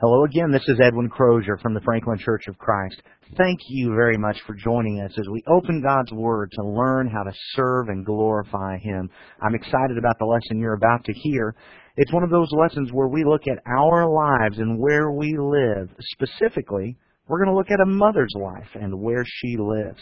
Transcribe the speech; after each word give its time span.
Hello 0.00 0.22
again. 0.22 0.52
This 0.52 0.62
is 0.68 0.78
Edwin 0.80 1.08
Crozier 1.08 1.58
from 1.58 1.74
the 1.74 1.80
Franklin 1.80 2.20
Church 2.20 2.46
of 2.46 2.56
Christ. 2.56 3.02
Thank 3.36 3.58
you 3.66 3.96
very 3.96 4.16
much 4.16 4.38
for 4.46 4.54
joining 4.54 5.00
us 5.00 5.10
as 5.18 5.26
we 5.28 5.42
open 5.48 5.82
God's 5.82 6.12
Word 6.12 6.52
to 6.52 6.62
learn 6.62 7.08
how 7.08 7.24
to 7.24 7.32
serve 7.56 7.88
and 7.88 8.06
glorify 8.06 8.78
Him. 8.78 9.10
I'm 9.42 9.56
excited 9.56 9.98
about 9.98 10.16
the 10.20 10.24
lesson 10.24 10.60
you're 10.60 10.76
about 10.76 11.02
to 11.02 11.12
hear. 11.12 11.56
It's 11.96 12.12
one 12.12 12.22
of 12.22 12.30
those 12.30 12.48
lessons 12.52 12.90
where 12.92 13.08
we 13.08 13.24
look 13.24 13.42
at 13.48 13.58
our 13.66 14.08
lives 14.08 14.58
and 14.58 14.78
where 14.78 15.10
we 15.10 15.36
live. 15.36 15.88
Specifically, 16.12 16.96
we're 17.26 17.44
going 17.44 17.52
to 17.52 17.58
look 17.58 17.72
at 17.72 17.82
a 17.82 17.90
mother's 17.90 18.34
life 18.36 18.70
and 18.80 19.00
where 19.00 19.24
she 19.26 19.56
lives. 19.58 20.00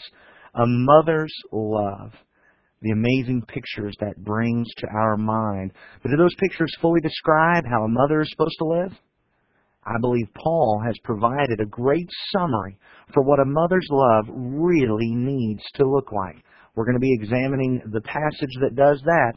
A 0.53 0.65
mother's 0.67 1.33
love. 1.51 2.11
The 2.83 2.91
amazing 2.91 3.45
pictures 3.47 3.95
that 3.99 4.23
brings 4.23 4.67
to 4.77 4.87
our 4.95 5.17
mind. 5.17 5.71
But 6.03 6.11
do 6.11 6.17
those 6.17 6.35
pictures 6.35 6.71
fully 6.83 7.01
describe 7.01 7.63
how 7.67 7.81
a 7.81 7.89
mother 7.89 8.21
is 8.21 8.29
supposed 8.29 8.57
to 8.59 8.65
live? 8.65 8.91
I 9.87 9.97
believe 10.01 10.27
Paul 10.35 10.81
has 10.85 10.95
provided 11.05 11.61
a 11.61 11.65
great 11.65 12.09
summary 12.31 12.77
for 13.13 13.23
what 13.23 13.39
a 13.39 13.45
mother's 13.45 13.87
love 13.89 14.25
really 14.29 15.11
needs 15.11 15.63
to 15.75 15.87
look 15.87 16.11
like. 16.11 16.35
We're 16.75 16.83
going 16.83 16.97
to 16.97 16.99
be 16.99 17.13
examining 17.13 17.81
the 17.91 18.01
passage 18.01 18.51
that 18.61 18.75
does 18.75 19.01
that. 19.05 19.33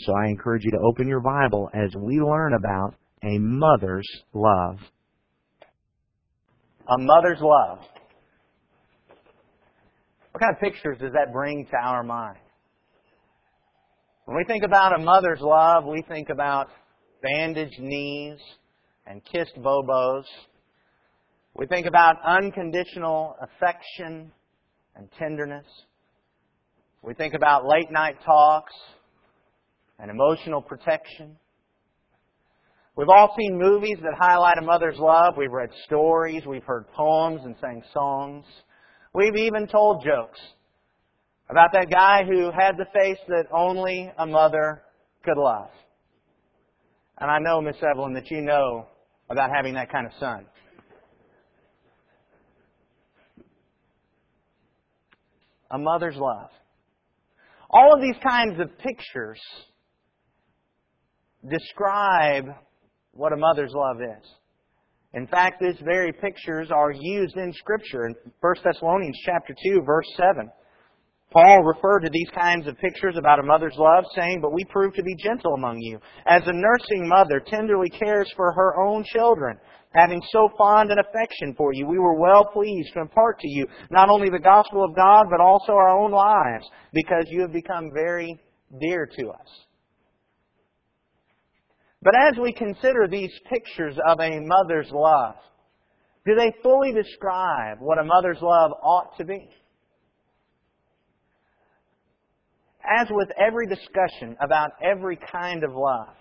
So 0.00 0.12
I 0.12 0.26
encourage 0.26 0.64
you 0.64 0.72
to 0.72 0.84
open 0.84 1.06
your 1.06 1.20
Bible 1.20 1.70
as 1.72 1.94
we 1.94 2.20
learn 2.20 2.54
about 2.54 2.94
a 3.22 3.38
mother's 3.38 4.08
love. 4.34 4.78
A 6.88 6.98
mother's 6.98 7.40
love. 7.40 7.78
What 10.32 10.40
kind 10.40 10.54
of 10.54 10.60
pictures 10.60 10.98
does 11.00 11.12
that 11.12 11.32
bring 11.32 11.66
to 11.70 11.76
our 11.76 12.02
mind? 12.02 12.38
When 14.24 14.36
we 14.36 14.44
think 14.44 14.64
about 14.64 14.98
a 14.98 15.02
mother's 15.02 15.40
love, 15.40 15.84
we 15.84 16.02
think 16.08 16.28
about 16.28 16.68
bandaged 17.22 17.78
knees, 17.78 18.38
and 19.10 19.20
kissed 19.24 19.56
bobos. 19.58 20.22
We 21.54 21.66
think 21.66 21.86
about 21.86 22.16
unconditional 22.24 23.34
affection 23.42 24.30
and 24.94 25.08
tenderness. 25.18 25.66
We 27.02 27.14
think 27.14 27.34
about 27.34 27.66
late 27.66 27.90
night 27.90 28.18
talks 28.24 28.72
and 29.98 30.12
emotional 30.12 30.62
protection. 30.62 31.36
We've 32.94 33.08
all 33.08 33.34
seen 33.36 33.58
movies 33.58 33.96
that 34.00 34.14
highlight 34.16 34.58
a 34.58 34.62
mother's 34.62 34.98
love. 34.98 35.34
We've 35.36 35.50
read 35.50 35.70
stories, 35.86 36.46
we've 36.46 36.64
heard 36.64 36.86
poems 36.92 37.40
and 37.44 37.56
sang 37.60 37.82
songs. 37.92 38.44
We've 39.12 39.36
even 39.36 39.66
told 39.66 40.04
jokes 40.04 40.38
about 41.48 41.70
that 41.72 41.90
guy 41.90 42.22
who 42.24 42.52
had 42.56 42.76
the 42.76 42.86
face 42.94 43.18
that 43.26 43.46
only 43.52 44.12
a 44.16 44.26
mother 44.26 44.82
could 45.24 45.36
love. 45.36 45.70
And 47.18 47.28
I 47.28 47.38
know, 47.40 47.60
Miss 47.60 47.76
Evelyn, 47.82 48.14
that 48.14 48.30
you 48.30 48.40
know 48.40 48.86
about 49.30 49.50
having 49.54 49.74
that 49.74 49.90
kind 49.90 50.06
of 50.06 50.12
son. 50.18 50.44
A 55.70 55.78
mother's 55.78 56.16
love. 56.16 56.50
All 57.70 57.94
of 57.94 58.00
these 58.00 58.16
kinds 58.26 58.58
of 58.60 58.76
pictures 58.78 59.40
describe 61.48 62.46
what 63.12 63.32
a 63.32 63.36
mother's 63.36 63.72
love 63.72 63.98
is. 64.00 64.26
In 65.14 65.26
fact, 65.26 65.60
these 65.60 65.80
very 65.84 66.12
pictures 66.12 66.70
are 66.70 66.92
used 66.92 67.36
in 67.36 67.52
Scripture. 67.52 68.06
In 68.06 68.14
1 68.40 68.54
Thessalonians 68.64 69.18
chapter 69.24 69.54
2, 69.72 69.82
verse 69.82 70.06
7. 70.16 70.50
Paul 71.30 71.62
referred 71.62 72.00
to 72.00 72.10
these 72.10 72.28
kinds 72.34 72.66
of 72.66 72.78
pictures 72.78 73.14
about 73.16 73.38
a 73.38 73.44
mother's 73.44 73.76
love, 73.76 74.04
saying, 74.16 74.40
But 74.40 74.52
we 74.52 74.64
prove 74.64 74.94
to 74.94 75.02
be 75.02 75.14
gentle 75.22 75.54
among 75.54 75.78
you, 75.78 76.00
as 76.26 76.42
a 76.46 76.52
nursing 76.52 77.08
mother 77.08 77.40
tenderly 77.40 77.88
cares 77.88 78.30
for 78.34 78.52
her 78.52 78.80
own 78.80 79.04
children. 79.04 79.56
Having 79.92 80.22
so 80.32 80.48
fond 80.58 80.90
an 80.90 80.98
affection 80.98 81.54
for 81.56 81.72
you, 81.72 81.86
we 81.86 81.98
were 81.98 82.18
well 82.18 82.44
pleased 82.52 82.92
to 82.94 83.00
impart 83.00 83.38
to 83.40 83.48
you 83.48 83.66
not 83.90 84.08
only 84.08 84.28
the 84.28 84.38
gospel 84.38 84.84
of 84.84 84.94
God, 84.94 85.26
but 85.30 85.40
also 85.40 85.72
our 85.72 85.96
own 85.96 86.10
lives, 86.10 86.68
because 86.92 87.24
you 87.28 87.42
have 87.42 87.52
become 87.52 87.90
very 87.94 88.36
dear 88.80 89.08
to 89.18 89.30
us. 89.30 89.48
But 92.02 92.14
as 92.16 92.38
we 92.40 92.52
consider 92.52 93.06
these 93.08 93.32
pictures 93.48 93.96
of 94.06 94.18
a 94.20 94.40
mother's 94.40 94.90
love, 94.90 95.34
do 96.26 96.34
they 96.34 96.52
fully 96.62 96.92
describe 96.92 97.78
what 97.80 97.98
a 97.98 98.04
mother's 98.04 98.40
love 98.40 98.72
ought 98.82 99.16
to 99.18 99.24
be? 99.24 99.48
As 102.84 103.08
with 103.10 103.28
every 103.38 103.66
discussion 103.66 104.36
about 104.40 104.70
every 104.82 105.18
kind 105.32 105.64
of 105.64 105.70
love, 105.72 106.14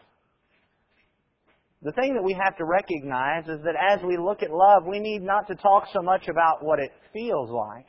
the 1.81 1.93
thing 1.93 2.13
that 2.15 2.23
we 2.23 2.33
have 2.33 2.57
to 2.57 2.65
recognize 2.65 3.45
is 3.45 3.63
that 3.63 3.75
as 3.75 4.03
we 4.03 4.17
look 4.17 4.43
at 4.43 4.51
love, 4.51 4.83
we 4.85 4.99
need 4.99 5.21
not 5.21 5.47
to 5.47 5.55
talk 5.55 5.85
so 5.93 6.01
much 6.01 6.27
about 6.27 6.63
what 6.63 6.79
it 6.79 6.91
feels 7.13 7.49
like, 7.49 7.85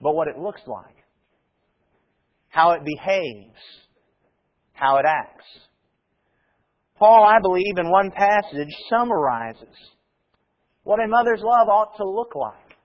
but 0.00 0.14
what 0.16 0.26
it 0.26 0.36
looks 0.36 0.62
like, 0.66 0.96
how 2.48 2.72
it 2.72 2.80
behaves, 2.84 3.60
how 4.72 4.96
it 4.96 5.04
acts. 5.06 5.44
Paul, 6.98 7.24
I 7.24 7.38
believe, 7.40 7.78
in 7.78 7.88
one 7.90 8.10
passage 8.10 8.68
summarizes 8.90 9.76
what 10.82 11.00
a 11.00 11.08
mother's 11.08 11.40
love 11.42 11.68
ought 11.68 11.96
to 11.96 12.04
look 12.04 12.34
like, 12.34 12.76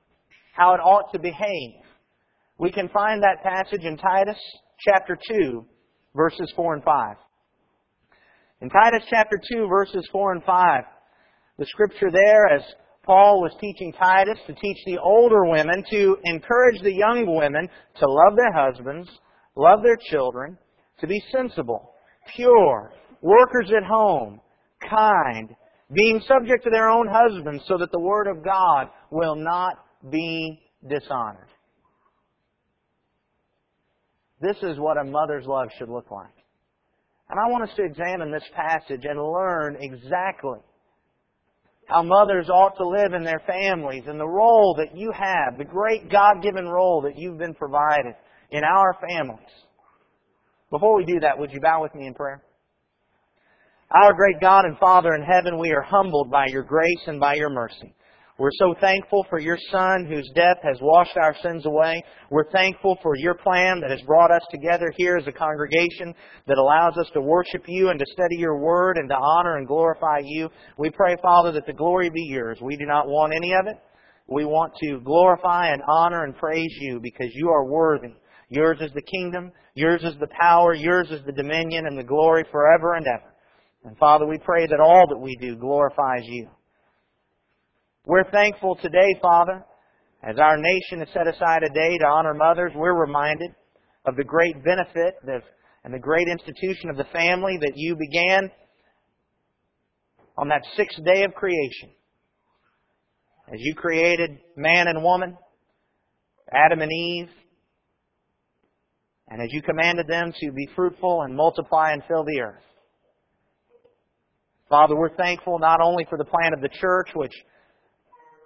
how 0.55 0.73
it 0.73 0.79
ought 0.79 1.11
to 1.13 1.19
behave. 1.19 1.83
We 2.59 2.71
can 2.71 2.89
find 2.89 3.23
that 3.23 3.41
passage 3.41 3.85
in 3.85 3.95
Titus 3.95 4.37
chapter 4.85 5.17
2, 5.29 5.65
verses 6.13 6.51
4 6.57 6.73
and 6.73 6.83
5. 6.83 7.15
In 8.61 8.69
Titus 8.69 9.03
chapter 9.09 9.39
2, 9.53 9.65
verses 9.69 10.05
4 10.11 10.33
and 10.33 10.43
5, 10.43 10.83
the 11.57 11.65
scripture 11.67 12.11
there, 12.11 12.47
as 12.49 12.61
Paul 13.05 13.41
was 13.41 13.53
teaching 13.61 13.93
Titus 13.93 14.37
to 14.45 14.53
teach 14.53 14.77
the 14.85 14.97
older 14.97 15.45
women 15.45 15.85
to 15.89 16.17
encourage 16.25 16.81
the 16.81 16.93
young 16.93 17.33
women 17.33 17.69
to 17.97 18.05
love 18.05 18.35
their 18.35 18.51
husbands, 18.51 19.09
love 19.55 19.79
their 19.81 19.97
children, 20.11 20.57
to 20.99 21.07
be 21.07 21.23
sensible, 21.31 21.93
pure, 22.35 22.91
workers 23.21 23.71
at 23.75 23.87
home, 23.87 24.41
kind, 24.89 25.55
being 25.93 26.21
subject 26.27 26.65
to 26.65 26.69
their 26.69 26.89
own 26.89 27.07
husbands 27.09 27.63
so 27.69 27.77
that 27.77 27.93
the 27.93 28.01
word 28.01 28.27
of 28.27 28.43
God 28.43 28.89
will 29.11 29.35
not 29.37 29.75
be 30.11 30.59
dishonored. 30.89 31.47
This 34.41 34.57
is 34.63 34.79
what 34.79 34.97
a 34.97 35.03
mother's 35.03 35.45
love 35.45 35.69
should 35.77 35.89
look 35.89 36.11
like. 36.11 36.33
And 37.29 37.39
I 37.39 37.51
want 37.51 37.69
us 37.69 37.75
to 37.75 37.83
examine 37.83 38.31
this 38.31 38.47
passage 38.55 39.05
and 39.05 39.21
learn 39.21 39.77
exactly 39.79 40.59
how 41.87 42.03
mothers 42.03 42.49
ought 42.49 42.77
to 42.77 42.87
live 42.87 43.13
in 43.13 43.23
their 43.23 43.41
families 43.45 44.03
and 44.07 44.19
the 44.19 44.27
role 44.27 44.75
that 44.77 44.95
you 44.97 45.11
have, 45.11 45.57
the 45.57 45.65
great 45.65 46.09
God-given 46.09 46.67
role 46.67 47.01
that 47.01 47.17
you've 47.17 47.37
been 47.37 47.55
provided 47.55 48.13
in 48.51 48.63
our 48.63 48.95
families. 49.09 49.47
Before 50.69 50.95
we 50.95 51.05
do 51.05 51.19
that, 51.21 51.37
would 51.37 51.51
you 51.51 51.59
bow 51.59 51.81
with 51.81 51.95
me 51.95 52.07
in 52.07 52.13
prayer? 52.13 52.43
Our 53.91 54.13
great 54.13 54.39
God 54.39 54.65
and 54.65 54.77
Father 54.77 55.15
in 55.15 55.23
heaven, 55.23 55.57
we 55.59 55.71
are 55.71 55.81
humbled 55.81 56.29
by 56.29 56.45
your 56.47 56.63
grace 56.63 57.01
and 57.07 57.19
by 57.19 57.33
your 57.33 57.49
mercy. 57.49 57.95
We're 58.39 58.51
so 58.57 58.73
thankful 58.79 59.25
for 59.29 59.37
your 59.37 59.57
Son 59.69 60.05
whose 60.07 60.31
death 60.33 60.59
has 60.63 60.77
washed 60.81 61.17
our 61.21 61.35
sins 61.43 61.65
away. 61.65 62.01
We're 62.29 62.49
thankful 62.51 62.97
for 63.03 63.17
your 63.17 63.33
plan 63.33 63.81
that 63.81 63.91
has 63.91 64.01
brought 64.03 64.31
us 64.31 64.43
together 64.49 64.93
here 64.95 65.17
as 65.17 65.27
a 65.27 65.31
congregation 65.33 66.15
that 66.47 66.57
allows 66.57 66.97
us 66.97 67.09
to 67.13 67.21
worship 67.21 67.65
you 67.67 67.89
and 67.89 67.99
to 67.99 68.05
study 68.13 68.37
your 68.37 68.57
word 68.57 68.95
and 68.95 69.09
to 69.09 69.15
honor 69.17 69.57
and 69.57 69.67
glorify 69.67 70.21
you. 70.23 70.47
We 70.77 70.89
pray, 70.89 71.17
Father, 71.21 71.51
that 71.51 71.65
the 71.65 71.73
glory 71.73 72.09
be 72.09 72.23
yours. 72.23 72.57
We 72.61 72.77
do 72.77 72.85
not 72.85 73.09
want 73.09 73.33
any 73.35 73.51
of 73.51 73.67
it. 73.67 73.75
We 74.27 74.45
want 74.45 74.71
to 74.83 75.01
glorify 75.01 75.73
and 75.73 75.81
honor 75.85 76.23
and 76.23 76.33
praise 76.33 76.73
you 76.79 77.01
because 77.03 77.31
you 77.33 77.49
are 77.49 77.65
worthy. 77.65 78.13
Yours 78.47 78.77
is 78.79 78.91
the 78.93 79.01
kingdom. 79.01 79.51
Yours 79.73 80.01
is 80.05 80.17
the 80.21 80.29
power. 80.39 80.73
Yours 80.73 81.09
is 81.11 81.19
the 81.25 81.33
dominion 81.33 81.87
and 81.87 81.97
the 81.97 82.03
glory 82.03 82.45
forever 82.49 82.93
and 82.93 83.05
ever. 83.05 83.33
And 83.83 83.97
Father, 83.97 84.25
we 84.25 84.37
pray 84.37 84.65
that 84.65 84.79
all 84.79 85.07
that 85.09 85.19
we 85.19 85.35
do 85.41 85.57
glorifies 85.57 86.23
you. 86.23 86.47
We're 88.09 88.31
thankful 88.31 88.75
today, 88.81 89.19
Father, 89.21 89.63
as 90.23 90.39
our 90.39 90.57
nation 90.57 90.97
has 90.97 91.09
set 91.13 91.27
aside 91.27 91.61
a 91.61 91.69
day 91.69 91.95
to 91.99 92.05
honor 92.07 92.33
mothers, 92.33 92.71
we're 92.73 92.99
reminded 92.99 93.51
of 94.03 94.15
the 94.15 94.23
great 94.23 94.55
benefit 94.63 95.13
and 95.83 95.93
the 95.93 95.99
great 95.99 96.27
institution 96.27 96.89
of 96.89 96.97
the 96.97 97.03
family 97.13 97.59
that 97.61 97.73
you 97.75 97.95
began 97.95 98.49
on 100.39 100.47
that 100.47 100.63
sixth 100.75 100.97
day 101.05 101.23
of 101.23 101.35
creation. 101.35 101.91
As 103.47 103.59
you 103.59 103.75
created 103.75 104.39
man 104.55 104.87
and 104.87 105.03
woman, 105.03 105.37
Adam 106.51 106.81
and 106.81 106.91
Eve, 106.91 107.29
and 109.27 109.39
as 109.39 109.49
you 109.51 109.61
commanded 109.61 110.07
them 110.07 110.33
to 110.41 110.51
be 110.51 110.67
fruitful 110.75 111.21
and 111.21 111.35
multiply 111.35 111.91
and 111.91 112.01
fill 112.07 112.25
the 112.25 112.41
earth. 112.41 112.63
Father, 114.67 114.95
we're 114.95 115.15
thankful 115.15 115.59
not 115.59 115.79
only 115.79 116.07
for 116.09 116.17
the 116.17 116.25
plan 116.25 116.55
of 116.55 116.61
the 116.61 116.69
church, 116.69 117.09
which 117.13 117.33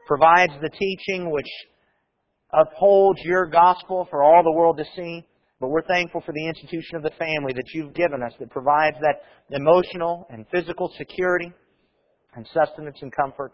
provides 0.08 0.54
the 0.62 0.70
teaching 0.70 1.32
which 1.32 1.50
upholds 2.54 3.20
your 3.24 3.48
gospel 3.48 4.08
for 4.10 4.24
all 4.24 4.44
the 4.44 4.52
world 4.52 4.78
to 4.78 4.86
see. 4.96 5.26
But 5.60 5.70
we're 5.70 5.84
thankful 5.84 6.22
for 6.26 6.34
the 6.34 6.48
institution 6.48 6.98
of 6.98 7.04
the 7.04 7.12
family 7.18 7.54
that 7.54 7.66
you've 7.74 7.94
given 7.94 8.22
us 8.22 8.34
that 8.40 8.50
provides 8.50 8.98
that 9.02 9.22
emotional 9.50 10.28
and 10.30 10.46
physical 10.52 10.92
security. 10.98 11.52
and 12.36 12.48
sustenance 12.54 12.98
and 13.02 13.12
comfort. 13.16 13.52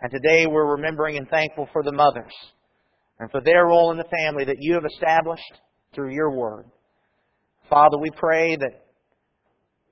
And 0.00 0.10
today 0.10 0.46
we're 0.46 0.72
remembering 0.76 1.16
and 1.16 1.28
thankful 1.28 1.68
for 1.72 1.82
the 1.82 1.92
mothers 1.92 2.32
and 3.18 3.30
for 3.30 3.40
their 3.40 3.66
role 3.66 3.90
in 3.90 3.96
the 3.96 4.04
family 4.04 4.44
that 4.44 4.56
you 4.58 4.74
have 4.74 4.84
established 4.84 5.60
through 5.94 6.12
your 6.12 6.36
word. 6.36 6.66
Father, 7.68 7.98
we 7.98 8.10
pray 8.10 8.56
that, 8.56 8.86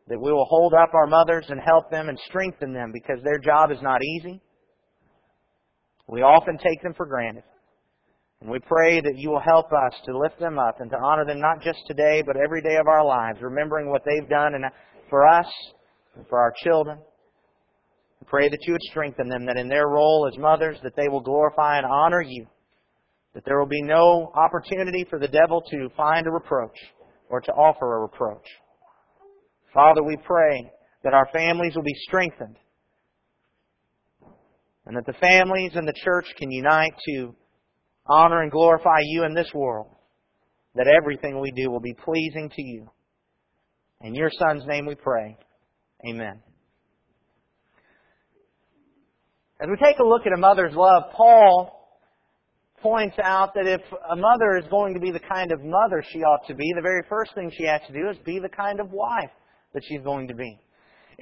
that 0.09 0.21
we 0.21 0.33
will 0.33 0.47
hold 0.49 0.75
up 0.75 0.95
our 0.95 1.07
mothers 1.07 1.47
and 1.49 1.61
help 1.65 1.91
them 1.91 2.09
and 2.09 2.19
strengthen 2.27 2.73
them 2.73 2.93
because 2.93 3.23
their 3.25 3.39
job 3.39 3.71
is 3.71 3.79
not 3.83 4.01
easy. 4.03 4.41
We 6.09 6.23
often 6.23 6.59
take 6.59 6.83
them 6.83 6.95
for 6.95 7.07
granted. 7.07 7.43
And 8.41 8.51
we 8.51 8.59
pray 8.61 9.01
that 9.01 9.17
you 9.17 9.31
will 9.31 9.41
help 9.41 9.73
us 9.73 9.95
to 10.05 10.19
lift 10.19 10.39
them 10.39 10.59
up 10.59 10.81
and 10.81 10.91
to 10.91 10.97
honor 10.99 11.25
them 11.25 11.41
not 11.41 11.63
just 11.63 11.79
today, 11.87 12.23
but 12.25 12.37
every 12.37 12.61
day 12.63 12.77
of 12.77 12.87
our 12.87 13.05
lives, 13.05 13.39
remembering 13.41 13.91
what 13.91 14.03
they've 14.05 14.29
done 14.29 14.55
and 14.55 14.65
for 15.09 15.27
us 15.27 15.47
and 16.15 16.27
for 16.29 16.39
our 16.39 16.53
children. 16.63 16.99
We 18.21 18.27
pray 18.27 18.49
that 18.49 18.59
you 18.63 18.73
would 18.73 18.83
strengthen 18.83 19.29
them, 19.29 19.47
that 19.47 19.57
in 19.57 19.69
their 19.69 19.89
role 19.89 20.29
as 20.31 20.39
mothers, 20.39 20.79
that 20.83 20.97
they 20.97 21.09
will 21.09 21.23
glorify 21.23 21.79
and 21.79 21.87
honor 21.87 22.23
you, 22.23 22.47
that 23.35 23.45
there 23.45 23.59
will 23.59 23.67
be 23.67 23.83
no 23.83 24.33
opportunity 24.35 25.07
for 25.09 25.19
the 25.19 25.29
devil 25.29 25.63
to 25.71 25.89
find 25.97 26.27
a 26.27 26.31
reproach 26.31 26.77
or 27.31 27.41
to 27.41 27.53
offer 27.53 27.97
a 27.97 28.01
reproach. 28.01 28.47
Father, 29.73 30.03
we 30.03 30.17
pray 30.17 30.71
that 31.05 31.15
our 31.15 31.29
families 31.33 31.75
will 31.75 31.83
be 31.83 31.95
strengthened 32.07 32.57
and 34.87 34.97
that 34.97 35.07
the 35.07 35.13
families 35.15 35.73
and 35.75 35.87
the 35.87 35.95
church 36.05 36.27
can 36.39 36.51
unite 36.51 36.95
to 37.09 37.35
honor 38.07 38.43
and 38.43 38.53
glorify 38.53 38.99
you 39.03 39.25
in 39.25 39.35
this 39.35 39.51
world, 39.53 39.89
that 40.75 40.87
everything 40.87 41.41
we 41.41 41.51
do 41.51 41.71
will 41.71 41.81
be 41.81 41.95
pleasing 41.95 42.51
to 42.55 42.63
you. 42.63 42.89
In 44.03 44.15
your 44.15 44.31
Son's 44.39 44.65
name 44.67 44.87
we 44.87 44.95
pray. 44.95 45.37
Amen. 46.09 46.41
As 49.59 49.69
we 49.69 49.77
take 49.83 49.99
a 49.99 50.05
look 50.05 50.23
at 50.27 50.33
a 50.33 50.41
mother's 50.41 50.75
love, 50.75 51.05
Paul 51.13 51.73
points 52.83 53.17
out 53.23 53.55
that 53.55 53.67
if 53.67 53.81
a 54.11 54.15
mother 54.15 54.59
is 54.59 54.69
going 54.71 54.95
to 54.95 55.01
be 55.01 55.11
the 55.11 55.19
kind 55.19 55.51
of 55.51 55.65
mother 55.65 56.05
she 56.13 56.21
ought 56.21 56.47
to 56.47 56.55
be, 56.55 56.73
the 56.77 56.83
very 56.83 57.03
first 57.09 57.35
thing 57.35 57.51
she 57.57 57.65
has 57.65 57.81
to 57.87 57.93
do 57.93 58.11
is 58.11 58.17
be 58.25 58.39
the 58.39 58.51
kind 58.51 58.81
of 58.81 58.91
wife 58.93 59.31
that 59.73 59.83
she's 59.89 60.03
going 60.03 60.29
to 60.29 60.35
be. 60.35 60.61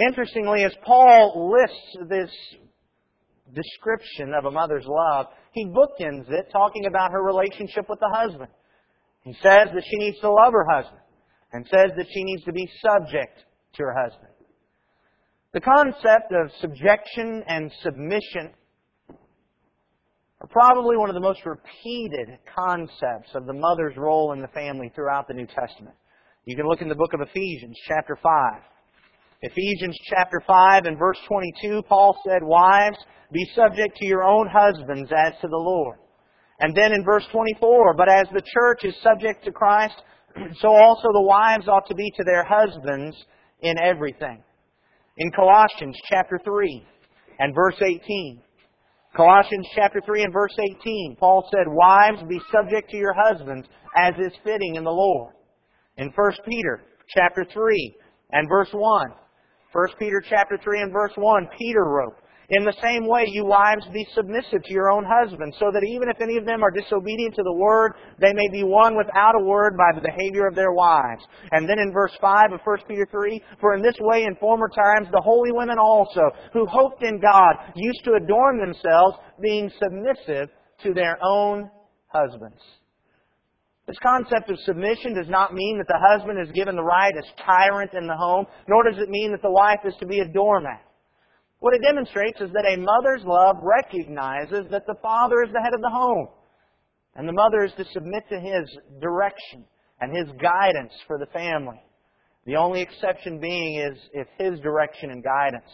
Interestingly, 0.04 0.64
as 0.64 0.74
Paul 0.84 1.52
lists 1.52 2.10
this 2.10 2.30
description 3.54 4.34
of 4.34 4.44
a 4.44 4.50
mother's 4.50 4.86
love, 4.86 5.26
he 5.52 5.66
bookends 5.66 6.30
it 6.30 6.46
talking 6.52 6.86
about 6.86 7.12
her 7.12 7.22
relationship 7.22 7.88
with 7.88 8.00
the 8.00 8.10
husband. 8.12 8.50
He 9.22 9.32
says 9.34 9.68
that 9.72 9.84
she 9.88 9.96
needs 9.98 10.20
to 10.20 10.30
love 10.30 10.52
her 10.52 10.66
husband 10.70 11.00
and 11.52 11.66
says 11.66 11.90
that 11.96 12.06
she 12.12 12.24
needs 12.24 12.44
to 12.44 12.52
be 12.52 12.68
subject 12.82 13.38
to 13.74 13.82
her 13.84 13.94
husband. 13.94 14.30
The 15.52 15.60
concept 15.60 16.32
of 16.32 16.50
subjection 16.60 17.44
and 17.46 17.70
submission 17.82 18.52
are 20.40 20.48
probably 20.48 20.96
one 20.96 21.08
of 21.08 21.14
the 21.14 21.20
most 21.20 21.40
repeated 21.46 22.38
concepts 22.54 23.34
of 23.34 23.46
the 23.46 23.52
mother's 23.52 23.96
role 23.96 24.32
in 24.32 24.40
the 24.40 24.48
family 24.48 24.90
throughout 24.94 25.28
the 25.28 25.34
New 25.34 25.46
Testament. 25.46 25.94
You 26.44 26.56
can 26.56 26.66
look 26.68 26.82
in 26.82 26.88
the 26.88 26.94
book 26.94 27.14
of 27.14 27.20
Ephesians, 27.20 27.78
chapter 27.86 28.18
5. 28.22 28.62
Ephesians 29.44 29.98
chapter 30.08 30.42
5 30.46 30.86
and 30.86 30.98
verse 30.98 31.18
22, 31.28 31.82
Paul 31.86 32.16
said, 32.26 32.40
Wives, 32.42 32.96
be 33.30 33.46
subject 33.54 33.94
to 33.98 34.06
your 34.06 34.24
own 34.24 34.48
husbands 34.50 35.12
as 35.14 35.34
to 35.42 35.48
the 35.48 35.56
Lord. 35.56 35.98
And 36.60 36.74
then 36.74 36.92
in 36.92 37.04
verse 37.04 37.26
24, 37.30 37.92
but 37.94 38.08
as 38.08 38.24
the 38.32 38.40
church 38.40 38.84
is 38.84 38.94
subject 39.02 39.44
to 39.44 39.52
Christ, 39.52 40.00
so 40.62 40.68
also 40.68 41.08
the 41.12 41.28
wives 41.28 41.68
ought 41.68 41.86
to 41.88 41.94
be 41.94 42.10
to 42.16 42.24
their 42.24 42.42
husbands 42.42 43.14
in 43.60 43.76
everything. 43.78 44.42
In 45.18 45.30
Colossians 45.32 45.98
chapter 46.08 46.40
3 46.42 46.82
and 47.40 47.54
verse 47.54 47.76
18, 47.82 48.40
Colossians 49.14 49.68
chapter 49.74 50.00
3 50.06 50.22
and 50.24 50.32
verse 50.32 50.56
18, 50.58 51.16
Paul 51.20 51.46
said, 51.52 51.66
Wives, 51.68 52.22
be 52.30 52.40
subject 52.50 52.88
to 52.92 52.96
your 52.96 53.14
husbands 53.14 53.68
as 53.94 54.14
is 54.18 54.32
fitting 54.42 54.76
in 54.76 54.84
the 54.84 54.90
Lord. 54.90 55.34
In 55.98 56.10
1 56.16 56.32
Peter 56.48 56.84
chapter 57.14 57.44
3 57.52 57.94
and 58.32 58.48
verse 58.48 58.70
1, 58.72 59.12
1 59.74 59.88
Peter 59.98 60.22
chapter 60.22 60.56
3 60.62 60.82
and 60.82 60.92
verse 60.92 61.12
1, 61.16 61.48
Peter 61.58 61.82
wrote, 61.82 62.14
in 62.50 62.64
the 62.64 62.76
same 62.82 63.08
way, 63.08 63.24
you 63.26 63.44
wives, 63.46 63.86
be 63.92 64.06
submissive 64.14 64.62
to 64.62 64.72
your 64.72 64.90
own 64.90 65.04
husbands, 65.04 65.56
so 65.58 65.70
that 65.72 65.82
even 65.82 66.08
if 66.08 66.20
any 66.20 66.36
of 66.36 66.44
them 66.44 66.62
are 66.62 66.70
disobedient 66.70 67.34
to 67.36 67.42
the 67.42 67.52
word, 67.52 67.94
they 68.20 68.34
may 68.34 68.48
be 68.52 68.62
won 68.62 68.96
without 68.96 69.34
a 69.34 69.44
word 69.44 69.76
by 69.78 69.90
the 69.94 70.06
behavior 70.06 70.46
of 70.46 70.54
their 70.54 70.72
wives. 70.72 71.24
And 71.52 71.68
then 71.68 71.78
in 71.78 71.90
verse 71.92 72.12
5 72.20 72.52
of 72.52 72.60
1 72.62 72.78
Peter 72.86 73.08
3, 73.10 73.42
For 73.60 73.74
in 73.74 73.82
this 73.82 73.96
way 73.98 74.24
in 74.24 74.36
former 74.36 74.68
times 74.68 75.08
the 75.10 75.22
holy 75.24 75.52
women 75.52 75.78
also, 75.78 76.30
who 76.52 76.66
hoped 76.66 77.02
in 77.02 77.18
God, 77.18 77.72
used 77.74 78.04
to 78.04 78.20
adorn 78.22 78.60
themselves, 78.60 79.16
being 79.40 79.70
submissive 79.82 80.50
to 80.82 80.92
their 80.92 81.18
own 81.22 81.70
husbands. 82.08 82.60
This 83.86 83.98
concept 84.02 84.48
of 84.50 84.58
submission 84.60 85.14
does 85.14 85.28
not 85.28 85.52
mean 85.52 85.76
that 85.78 85.88
the 85.88 86.00
husband 86.00 86.40
is 86.40 86.52
given 86.52 86.74
the 86.74 86.82
right 86.82 87.12
as 87.16 87.24
tyrant 87.44 87.92
in 87.92 88.06
the 88.06 88.16
home, 88.16 88.46
nor 88.66 88.82
does 88.82 88.98
it 88.98 89.10
mean 89.10 89.30
that 89.32 89.42
the 89.42 89.50
wife 89.50 89.80
is 89.84 89.94
to 90.00 90.06
be 90.06 90.20
a 90.20 90.28
doormat. 90.28 90.80
What 91.58 91.74
it 91.74 91.82
demonstrates 91.82 92.40
is 92.40 92.50
that 92.52 92.66
a 92.66 92.76
mother's 92.76 93.24
love 93.24 93.56
recognizes 93.62 94.70
that 94.70 94.86
the 94.86 94.96
father 95.02 95.42
is 95.44 95.52
the 95.52 95.60
head 95.60 95.74
of 95.74 95.82
the 95.82 95.90
home, 95.90 96.28
and 97.14 97.28
the 97.28 97.32
mother 97.32 97.64
is 97.64 97.72
to 97.76 97.84
submit 97.92 98.24
to 98.30 98.40
his 98.40 98.70
direction 99.00 99.64
and 100.00 100.16
his 100.16 100.28
guidance 100.40 100.92
for 101.06 101.18
the 101.18 101.26
family. 101.26 101.80
The 102.46 102.56
only 102.56 102.80
exception 102.82 103.38
being 103.38 103.80
is 103.80 103.98
if 104.12 104.26
his 104.38 104.60
direction 104.60 105.10
and 105.10 105.22
guidance 105.22 105.70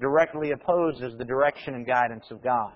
directly 0.00 0.50
opposes 0.50 1.14
the 1.18 1.24
direction 1.24 1.74
and 1.74 1.86
guidance 1.86 2.24
of 2.30 2.42
God. 2.42 2.72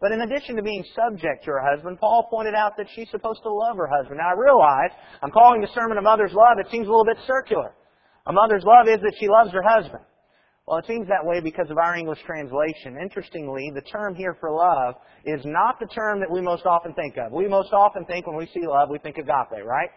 But 0.00 0.12
in 0.12 0.22
addition 0.22 0.56
to 0.56 0.62
being 0.62 0.84
subject 0.96 1.44
to 1.44 1.50
her 1.52 1.60
husband, 1.60 2.00
Paul 2.00 2.26
pointed 2.30 2.54
out 2.54 2.72
that 2.78 2.86
she's 2.94 3.10
supposed 3.10 3.42
to 3.42 3.52
love 3.52 3.76
her 3.76 3.86
husband. 3.86 4.16
Now 4.18 4.30
I 4.30 4.38
realize 4.38 4.90
I'm 5.22 5.30
calling 5.30 5.60
the 5.60 5.68
sermon 5.74 5.98
a 5.98 6.02
mother's 6.02 6.32
love. 6.32 6.56
It 6.58 6.70
seems 6.70 6.86
a 6.86 6.90
little 6.90 7.04
bit 7.04 7.18
circular. 7.26 7.74
A 8.26 8.32
mother's 8.32 8.64
love 8.64 8.88
is 8.88 9.00
that 9.02 9.14
she 9.20 9.28
loves 9.28 9.52
her 9.52 9.62
husband. 9.62 10.02
Well, 10.66 10.78
it 10.78 10.86
seems 10.86 11.08
that 11.08 11.26
way 11.26 11.40
because 11.40 11.68
of 11.70 11.78
our 11.78 11.96
English 11.96 12.20
translation. 12.24 12.96
Interestingly, 13.02 13.72
the 13.74 13.82
term 13.82 14.14
here 14.14 14.36
for 14.40 14.50
love 14.50 14.94
is 15.26 15.40
not 15.44 15.80
the 15.80 15.86
term 15.86 16.20
that 16.20 16.30
we 16.30 16.40
most 16.40 16.64
often 16.64 16.94
think 16.94 17.16
of. 17.18 17.32
We 17.32 17.48
most 17.48 17.72
often 17.72 18.04
think 18.04 18.26
when 18.26 18.36
we 18.36 18.46
see 18.54 18.66
love, 18.66 18.88
we 18.88 18.98
think 18.98 19.18
agape, 19.18 19.64
right? 19.64 19.90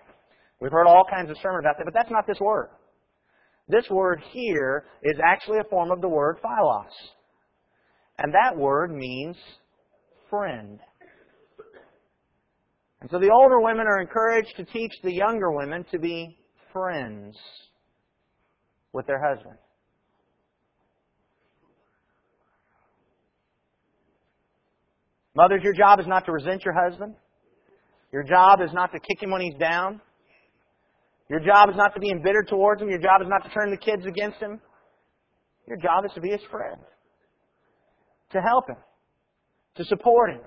We've 0.59 0.71
heard 0.71 0.87
all 0.87 1.05
kinds 1.09 1.29
of 1.29 1.37
sermons 1.43 1.63
about 1.63 1.77
that, 1.77 1.85
but 1.85 1.93
that's 1.93 2.11
not 2.11 2.25
this 2.27 2.39
word. 2.39 2.69
This 3.67 3.85
word 3.89 4.21
here 4.31 4.85
is 5.03 5.17
actually 5.23 5.59
a 5.59 5.69
form 5.69 5.91
of 5.91 6.01
the 6.01 6.09
word 6.09 6.37
philos. 6.41 6.91
And 8.17 8.33
that 8.33 8.57
word 8.57 8.91
means 8.91 9.35
friend. 10.33 10.79
And 13.01 13.11
so 13.11 13.19
the 13.19 13.29
older 13.31 13.59
women 13.59 13.85
are 13.85 14.01
encouraged 14.01 14.55
to 14.57 14.65
teach 14.65 14.91
the 15.03 15.13
younger 15.13 15.51
women 15.51 15.85
to 15.91 15.99
be 15.99 16.39
friends 16.71 17.37
with 18.93 19.05
their 19.05 19.21
husband. 19.21 19.57
Mothers, 25.35 25.61
your 25.63 25.73
job 25.73 25.99
is 25.99 26.07
not 26.07 26.25
to 26.25 26.31
resent 26.31 26.63
your 26.65 26.73
husband. 26.73 27.13
Your 28.11 28.23
job 28.23 28.59
is 28.61 28.71
not 28.73 28.91
to 28.91 28.99
kick 28.99 29.21
him 29.21 29.29
when 29.29 29.41
he's 29.41 29.59
down. 29.59 30.01
Your 31.29 31.41
job 31.41 31.69
is 31.69 31.75
not 31.75 31.93
to 31.93 31.99
be 31.99 32.09
embittered 32.09 32.47
towards 32.47 32.81
him. 32.81 32.89
Your 32.89 32.99
job 32.99 33.21
is 33.21 33.27
not 33.27 33.43
to 33.43 33.49
turn 33.49 33.69
the 33.69 33.77
kids 33.77 34.03
against 34.07 34.39
him. 34.39 34.59
Your 35.67 35.77
job 35.77 36.05
is 36.05 36.11
to 36.15 36.21
be 36.21 36.29
his 36.29 36.41
friend. 36.49 36.81
To 38.31 38.41
help 38.41 38.69
him. 38.69 38.77
To 39.75 39.85
support 39.85 40.31
him. 40.31 40.41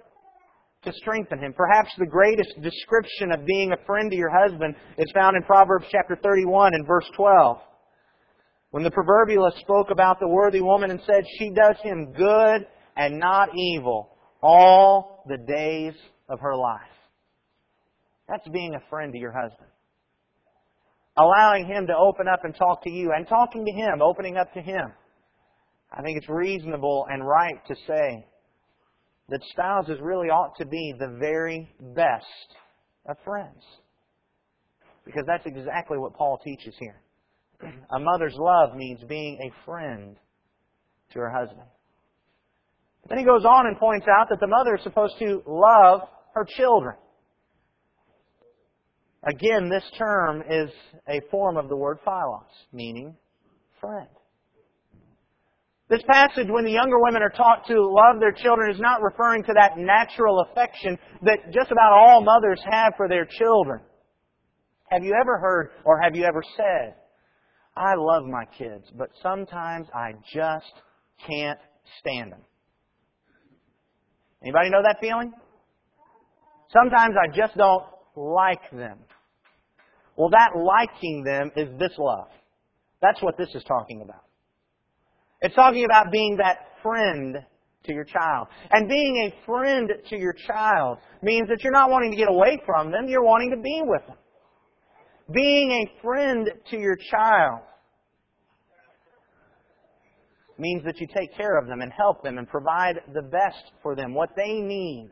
To 0.84 0.92
strengthen 0.92 1.40
him. 1.40 1.52
Perhaps 1.52 1.90
the 1.98 2.06
greatest 2.06 2.50
description 2.62 3.32
of 3.32 3.44
being 3.44 3.72
a 3.72 3.84
friend 3.86 4.10
to 4.10 4.16
your 4.16 4.30
husband 4.30 4.74
is 4.98 5.10
found 5.12 5.36
in 5.36 5.42
Proverbs 5.42 5.86
chapter 5.90 6.16
31 6.22 6.74
and 6.74 6.86
verse 6.86 7.08
12. 7.16 7.58
When 8.70 8.84
the 8.84 8.90
proverbialist 8.90 9.58
spoke 9.60 9.90
about 9.90 10.20
the 10.20 10.28
worthy 10.28 10.60
woman 10.60 10.90
and 10.90 11.00
said, 11.06 11.24
She 11.38 11.50
does 11.50 11.76
him 11.82 12.12
good 12.12 12.66
and 12.96 13.18
not 13.18 13.48
evil 13.56 14.16
all 14.42 15.24
the 15.26 15.38
days 15.38 15.94
of 16.28 16.40
her 16.40 16.54
life. 16.54 16.80
That's 18.28 18.46
being 18.48 18.74
a 18.74 18.90
friend 18.90 19.12
to 19.12 19.18
your 19.18 19.32
husband. 19.32 19.70
Allowing 21.16 21.66
him 21.66 21.86
to 21.86 21.96
open 21.96 22.28
up 22.28 22.44
and 22.44 22.54
talk 22.54 22.82
to 22.84 22.90
you, 22.90 23.12
and 23.16 23.26
talking 23.26 23.64
to 23.64 23.72
him, 23.72 24.02
opening 24.02 24.36
up 24.36 24.52
to 24.52 24.60
him. 24.60 24.92
I 25.90 26.02
think 26.02 26.18
it's 26.18 26.28
reasonable 26.28 27.06
and 27.10 27.26
right 27.26 27.56
to 27.68 27.74
say 27.86 28.26
that 29.28 29.40
spouses 29.50 29.98
really 30.00 30.28
ought 30.28 30.56
to 30.58 30.66
be 30.66 30.94
the 30.98 31.16
very 31.18 31.68
best 31.94 32.24
of 33.06 33.16
friends. 33.24 33.62
Because 35.04 35.24
that's 35.26 35.46
exactly 35.46 35.98
what 35.98 36.14
Paul 36.14 36.38
teaches 36.44 36.74
here. 36.78 37.00
A 37.90 37.98
mother's 37.98 38.36
love 38.36 38.76
means 38.76 39.00
being 39.08 39.38
a 39.40 39.64
friend 39.64 40.16
to 41.12 41.18
her 41.20 41.30
husband. 41.30 41.68
Then 43.08 43.18
he 43.18 43.24
goes 43.24 43.44
on 43.44 43.66
and 43.66 43.78
points 43.78 44.06
out 44.08 44.28
that 44.30 44.40
the 44.40 44.48
mother 44.48 44.74
is 44.74 44.82
supposed 44.82 45.14
to 45.20 45.42
love 45.46 46.00
her 46.34 46.44
children. 46.56 46.96
Again, 49.22 49.68
this 49.68 49.84
term 49.96 50.42
is 50.48 50.70
a 51.08 51.20
form 51.30 51.56
of 51.56 51.68
the 51.68 51.76
word 51.76 51.98
philos, 52.04 52.42
meaning 52.72 53.16
friend. 53.80 54.08
This 55.88 56.02
passage, 56.08 56.48
when 56.50 56.64
the 56.64 56.72
younger 56.72 56.98
women 56.98 57.22
are 57.22 57.30
taught 57.30 57.64
to 57.68 57.74
love 57.80 58.18
their 58.18 58.32
children, 58.32 58.74
is 58.74 58.80
not 58.80 59.02
referring 59.02 59.44
to 59.44 59.52
that 59.54 59.78
natural 59.78 60.44
affection 60.50 60.98
that 61.22 61.52
just 61.52 61.70
about 61.70 61.92
all 61.92 62.24
mothers 62.24 62.60
have 62.68 62.94
for 62.96 63.08
their 63.08 63.24
children. 63.24 63.80
Have 64.90 65.04
you 65.04 65.14
ever 65.20 65.38
heard 65.38 65.70
or 65.84 66.00
have 66.00 66.16
you 66.16 66.24
ever 66.24 66.42
said, 66.56 66.94
I 67.76 67.94
love 67.96 68.24
my 68.24 68.44
kids, 68.58 68.84
but 68.96 69.10
sometimes 69.22 69.86
I 69.94 70.12
just 70.34 70.72
can't 71.24 71.58
stand 72.00 72.32
them? 72.32 72.40
Anybody 74.42 74.70
know 74.70 74.82
that 74.82 74.98
feeling? 75.00 75.32
Sometimes 76.72 77.14
I 77.16 77.28
just 77.28 77.56
don't 77.56 77.84
like 78.16 78.70
them. 78.72 78.98
Well, 80.16 80.30
that 80.30 80.50
liking 80.56 81.22
them 81.22 81.52
is 81.56 81.68
this 81.78 81.92
love. 81.96 82.28
That's 83.00 83.22
what 83.22 83.36
this 83.38 83.54
is 83.54 83.62
talking 83.64 84.02
about. 84.02 84.25
It's 85.46 85.54
talking 85.54 85.84
about 85.84 86.10
being 86.10 86.38
that 86.38 86.56
friend 86.82 87.36
to 87.84 87.92
your 87.92 88.02
child. 88.02 88.48
And 88.72 88.88
being 88.88 89.30
a 89.30 89.46
friend 89.46 89.88
to 90.10 90.16
your 90.16 90.34
child 90.44 90.98
means 91.22 91.48
that 91.48 91.62
you're 91.62 91.72
not 91.72 91.88
wanting 91.88 92.10
to 92.10 92.16
get 92.16 92.28
away 92.28 92.60
from 92.66 92.90
them, 92.90 93.06
you're 93.06 93.22
wanting 93.22 93.50
to 93.50 93.56
be 93.56 93.80
with 93.84 94.04
them. 94.08 94.16
Being 95.32 95.70
a 95.70 96.02
friend 96.02 96.50
to 96.72 96.76
your 96.76 96.96
child 96.96 97.60
means 100.58 100.82
that 100.84 100.98
you 100.98 101.06
take 101.16 101.36
care 101.36 101.56
of 101.60 101.68
them 101.68 101.80
and 101.80 101.92
help 101.92 102.24
them 102.24 102.38
and 102.38 102.48
provide 102.48 102.96
the 103.14 103.22
best 103.22 103.70
for 103.84 103.94
them, 103.94 104.14
what 104.14 104.30
they 104.34 104.54
need, 104.54 105.10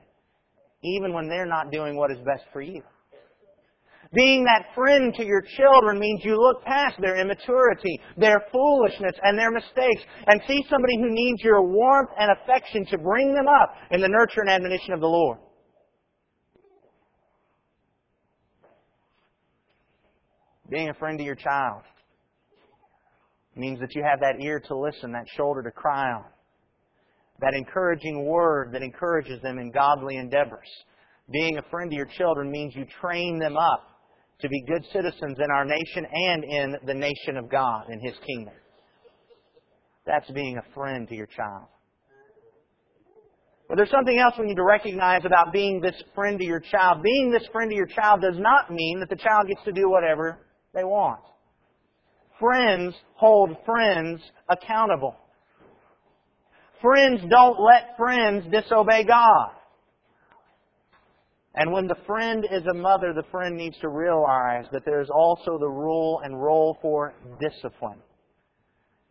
even 0.83 1.13
when 1.13 1.29
they're 1.29 1.47
not 1.47 1.71
doing 1.71 1.95
what 1.97 2.11
is 2.11 2.19
best 2.27 2.43
for 2.53 2.61
you. 2.61 2.83
Being 4.15 4.45
that 4.45 4.73
friend 4.75 5.13
to 5.15 5.25
your 5.25 5.43
children 5.57 5.99
means 5.99 6.21
you 6.25 6.41
look 6.41 6.65
past 6.65 6.95
their 7.01 7.17
immaturity, 7.17 8.01
their 8.17 8.45
foolishness, 8.53 9.15
and 9.23 9.37
their 9.37 9.51
mistakes, 9.51 10.03
and 10.27 10.41
see 10.47 10.65
somebody 10.71 10.97
who 10.99 11.11
needs 11.11 11.43
your 11.43 11.63
warmth 11.63 12.11
and 12.17 12.31
affection 12.31 12.87
to 12.87 12.99
bring 12.99 13.35
them 13.35 13.47
up 13.49 13.75
in 13.91 14.01
the 14.01 14.09
nurture 14.09 14.43
and 14.43 14.51
admonition 14.51 14.93
of 14.93 15.01
the 15.01 15.07
Lord. 15.07 15.39
Being 20.71 20.91
a 20.91 20.95
friend 20.95 21.19
to 21.19 21.25
your 21.25 21.35
child 21.35 21.83
means 23.57 23.81
that 23.81 23.95
you 23.95 24.03
have 24.03 24.21
that 24.21 24.41
ear 24.41 24.61
to 24.61 24.77
listen, 24.77 25.13
that 25.13 25.27
shoulder 25.37 25.63
to 25.63 25.71
cry 25.73 26.13
on, 26.13 26.25
that 27.41 27.55
encouraging 27.55 28.27
word 28.27 28.71
that 28.73 28.83
encourages 28.83 29.43
them 29.43 29.59
in 29.59 29.73
godly 29.73 30.17
endeavors. 30.17 30.69
Being 31.33 31.59
a 31.59 31.63
friend 31.71 31.91
to 31.91 31.97
your 31.97 32.09
children 32.17 32.51
means 32.51 32.77
you 32.77 32.87
train 33.01 33.39
them 33.39 33.57
up 33.57 33.94
to 34.41 34.49
be 34.49 34.63
good 34.67 34.85
citizens 34.93 35.39
in 35.39 35.51
our 35.55 35.65
nation 35.65 36.07
and 36.13 36.45
in 36.45 36.77
the 36.87 36.95
nation 36.95 37.37
of 37.37 37.51
God, 37.51 37.85
in 37.91 38.01
His 38.01 38.15
kingdom. 38.27 38.55
That's 40.07 40.31
being 40.31 40.59
a 40.59 40.75
friend 40.75 41.09
to 41.09 41.15
your 41.15 41.27
child. 41.27 41.67
But 43.69 43.77
there's 43.77 43.91
something 43.91 44.19
else 44.19 44.35
we 44.39 44.47
need 44.47 44.57
to 44.57 44.65
recognize 44.65 45.25
about 45.25 45.53
being 45.53 45.81
this 45.81 46.01
friend 46.15 46.39
to 46.39 46.45
your 46.45 46.61
child. 46.61 47.03
Being 47.03 47.31
this 47.31 47.47
friend 47.51 47.71
to 47.71 47.77
your 47.77 47.87
child 47.87 48.21
does 48.21 48.37
not 48.37 48.71
mean 48.71 49.01
that 49.01 49.09
the 49.09 49.17
child 49.17 49.49
gets 49.49 49.65
to 49.65 49.73
do 49.73 49.89
whatever 49.89 50.39
they 50.75 50.85
want. 50.85 51.21
Friends 52.39 52.95
hold 53.15 53.57
friends 53.65 54.21
accountable. 54.51 55.17
Friends 56.83 57.23
don't 57.31 57.59
let 57.59 57.97
friends 57.97 58.45
disobey 58.53 59.05
God. 59.05 59.53
And 61.55 61.73
when 61.73 61.87
the 61.87 61.97
friend 62.07 62.45
is 62.51 62.63
a 62.67 62.75
mother, 62.75 63.13
the 63.15 63.31
friend 63.31 63.57
needs 63.57 63.77
to 63.81 63.89
realize 63.89 64.65
that 64.73 64.83
there 64.85 65.01
is 65.01 65.09
also 65.15 65.57
the 65.59 65.69
rule 65.69 66.21
and 66.25 66.43
role 66.43 66.77
for 66.83 67.15
discipline. 67.41 68.01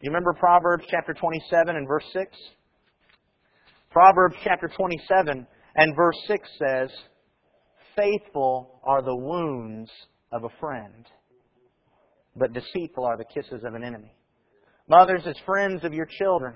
You 0.01 0.09
remember 0.09 0.33
Proverbs 0.33 0.83
chapter 0.89 1.13
27 1.13 1.75
and 1.75 1.87
verse 1.87 2.03
6? 2.11 2.37
Proverbs 3.89 4.35
chapter 4.43 4.69
27 4.75 5.47
and 5.75 5.95
verse 5.95 6.17
6 6.27 6.49
says, 6.59 6.89
Faithful 7.95 8.81
are 8.83 9.01
the 9.01 9.15
wounds 9.15 9.89
of 10.33 10.43
a 10.43 10.49
friend, 10.59 11.05
but 12.35 12.51
deceitful 12.53 13.05
are 13.05 13.17
the 13.17 13.25
kisses 13.33 13.63
of 13.63 13.75
an 13.75 13.83
enemy. 13.83 14.13
Mothers, 14.89 15.21
as 15.25 15.35
friends 15.45 15.85
of 15.85 15.93
your 15.93 16.07
children, 16.19 16.55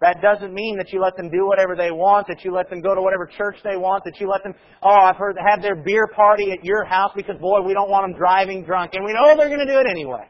that 0.00 0.22
doesn't 0.22 0.54
mean 0.54 0.78
that 0.78 0.92
you 0.92 1.00
let 1.00 1.16
them 1.16 1.30
do 1.30 1.46
whatever 1.46 1.76
they 1.76 1.90
want, 1.90 2.26
that 2.28 2.42
you 2.42 2.54
let 2.54 2.70
them 2.70 2.80
go 2.80 2.94
to 2.94 3.02
whatever 3.02 3.26
church 3.26 3.56
they 3.62 3.76
want, 3.76 4.02
that 4.04 4.18
you 4.18 4.28
let 4.28 4.42
them, 4.42 4.54
oh, 4.82 4.88
I've 4.88 5.16
heard, 5.16 5.36
have 5.46 5.60
their 5.60 5.76
beer 5.76 6.06
party 6.14 6.52
at 6.52 6.64
your 6.64 6.84
house 6.84 7.12
because, 7.14 7.36
boy, 7.38 7.60
we 7.60 7.74
don't 7.74 7.90
want 7.90 8.10
them 8.10 8.18
driving 8.18 8.64
drunk. 8.64 8.92
And 8.94 9.04
we 9.04 9.12
know 9.12 9.36
they're 9.36 9.48
going 9.48 9.66
to 9.66 9.70
do 9.70 9.78
it 9.78 9.86
anyway. 9.90 10.26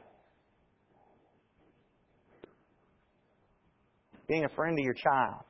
Being 4.27 4.45
a 4.45 4.49
friend 4.49 4.77
to 4.77 4.83
your 4.83 4.95
child 4.95 5.43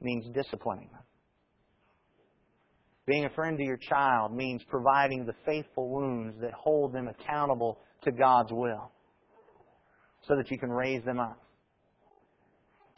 means 0.00 0.26
disciplining 0.34 0.88
them. 0.92 1.02
Being 3.06 3.24
a 3.24 3.30
friend 3.30 3.56
to 3.56 3.64
your 3.64 3.76
child 3.76 4.34
means 4.34 4.62
providing 4.68 5.26
the 5.26 5.34
faithful 5.44 5.88
wounds 5.90 6.40
that 6.40 6.52
hold 6.52 6.92
them 6.92 7.06
accountable 7.06 7.78
to 8.02 8.10
God's 8.10 8.50
will 8.50 8.90
so 10.26 10.34
that 10.34 10.50
you 10.50 10.58
can 10.58 10.70
raise 10.70 11.04
them 11.04 11.20
up. 11.20 11.40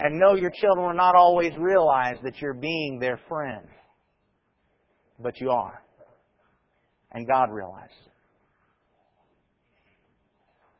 And 0.00 0.18
know 0.18 0.34
your 0.34 0.50
children 0.50 0.86
will 0.86 0.94
not 0.94 1.16
always 1.16 1.52
realize 1.58 2.16
that 2.22 2.40
you're 2.40 2.54
being 2.54 2.98
their 3.00 3.20
friend. 3.28 3.66
But 5.18 5.40
you 5.40 5.50
are. 5.50 5.82
And 7.12 7.26
God 7.26 7.50
realizes. 7.50 7.96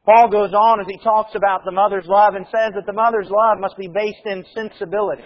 Paul 0.04 0.30
goes 0.30 0.54
on 0.54 0.80
as 0.80 0.86
he 0.88 0.96
talks 1.02 1.34
about 1.34 1.64
the 1.64 1.72
mother's 1.72 2.06
love 2.06 2.34
and 2.34 2.46
says 2.46 2.72
that 2.74 2.86
the 2.86 2.92
mother's 2.92 3.28
love 3.28 3.58
must 3.58 3.76
be 3.76 3.88
based 3.88 4.24
in 4.24 4.44
sensibility. 4.54 5.24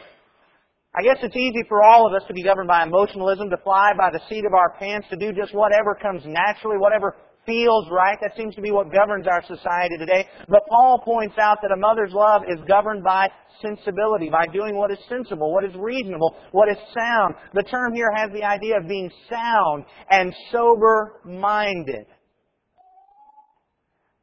I 0.94 1.02
guess 1.02 1.18
it's 1.22 1.36
easy 1.36 1.62
for 1.68 1.82
all 1.82 2.06
of 2.06 2.14
us 2.14 2.26
to 2.28 2.34
be 2.34 2.42
governed 2.42 2.68
by 2.68 2.82
emotionalism, 2.82 3.48
to 3.50 3.56
fly 3.62 3.92
by 3.96 4.10
the 4.10 4.20
seat 4.28 4.44
of 4.44 4.54
our 4.54 4.74
pants, 4.78 5.06
to 5.10 5.16
do 5.16 5.32
just 5.32 5.54
whatever 5.54 5.94
comes 5.94 6.22
naturally, 6.26 6.78
whatever 6.78 7.16
feels 7.46 7.88
right. 7.90 8.16
That 8.20 8.36
seems 8.36 8.54
to 8.54 8.60
be 8.60 8.70
what 8.70 8.92
governs 8.92 9.26
our 9.26 9.42
society 9.42 9.96
today. 9.98 10.26
But 10.48 10.62
Paul 10.68 11.02
points 11.04 11.36
out 11.38 11.58
that 11.62 11.72
a 11.72 11.76
mother's 11.76 12.12
love 12.12 12.42
is 12.48 12.58
governed 12.68 13.02
by 13.04 13.28
sensibility, 13.60 14.28
by 14.30 14.46
doing 14.52 14.76
what 14.76 14.90
is 14.90 14.98
sensible, 15.08 15.52
what 15.52 15.64
is 15.64 15.74
reasonable, 15.76 16.36
what 16.52 16.68
is 16.68 16.76
sound. 16.98 17.34
The 17.54 17.62
term 17.62 17.94
here 17.94 18.10
has 18.14 18.30
the 18.32 18.44
idea 18.44 18.78
of 18.78 18.88
being 18.88 19.10
sound 19.30 19.84
and 20.10 20.34
sober-minded. 20.50 22.06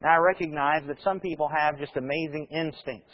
Now 0.01 0.15
I 0.15 0.17
recognize 0.17 0.83
that 0.88 0.97
some 1.03 1.19
people 1.19 1.49
have 1.49 1.77
just 1.77 1.95
amazing 1.97 2.47
instincts. 2.51 3.13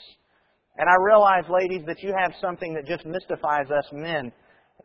And 0.77 0.89
I 0.89 0.95
realize, 1.01 1.43
ladies, 1.49 1.83
that 1.87 2.03
you 2.03 2.13
have 2.17 2.33
something 2.41 2.73
that 2.73 2.85
just 2.85 3.05
mystifies 3.05 3.71
us 3.71 3.85
men 3.93 4.31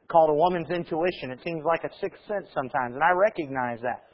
called 0.08 0.30
a 0.30 0.34
woman's 0.34 0.70
intuition. 0.70 1.30
It 1.30 1.40
seems 1.44 1.62
like 1.66 1.82
a 1.84 1.90
sixth 2.00 2.20
sense 2.28 2.46
sometimes, 2.54 2.94
and 2.94 3.02
I 3.02 3.10
recognize 3.10 3.80
that. 3.82 4.10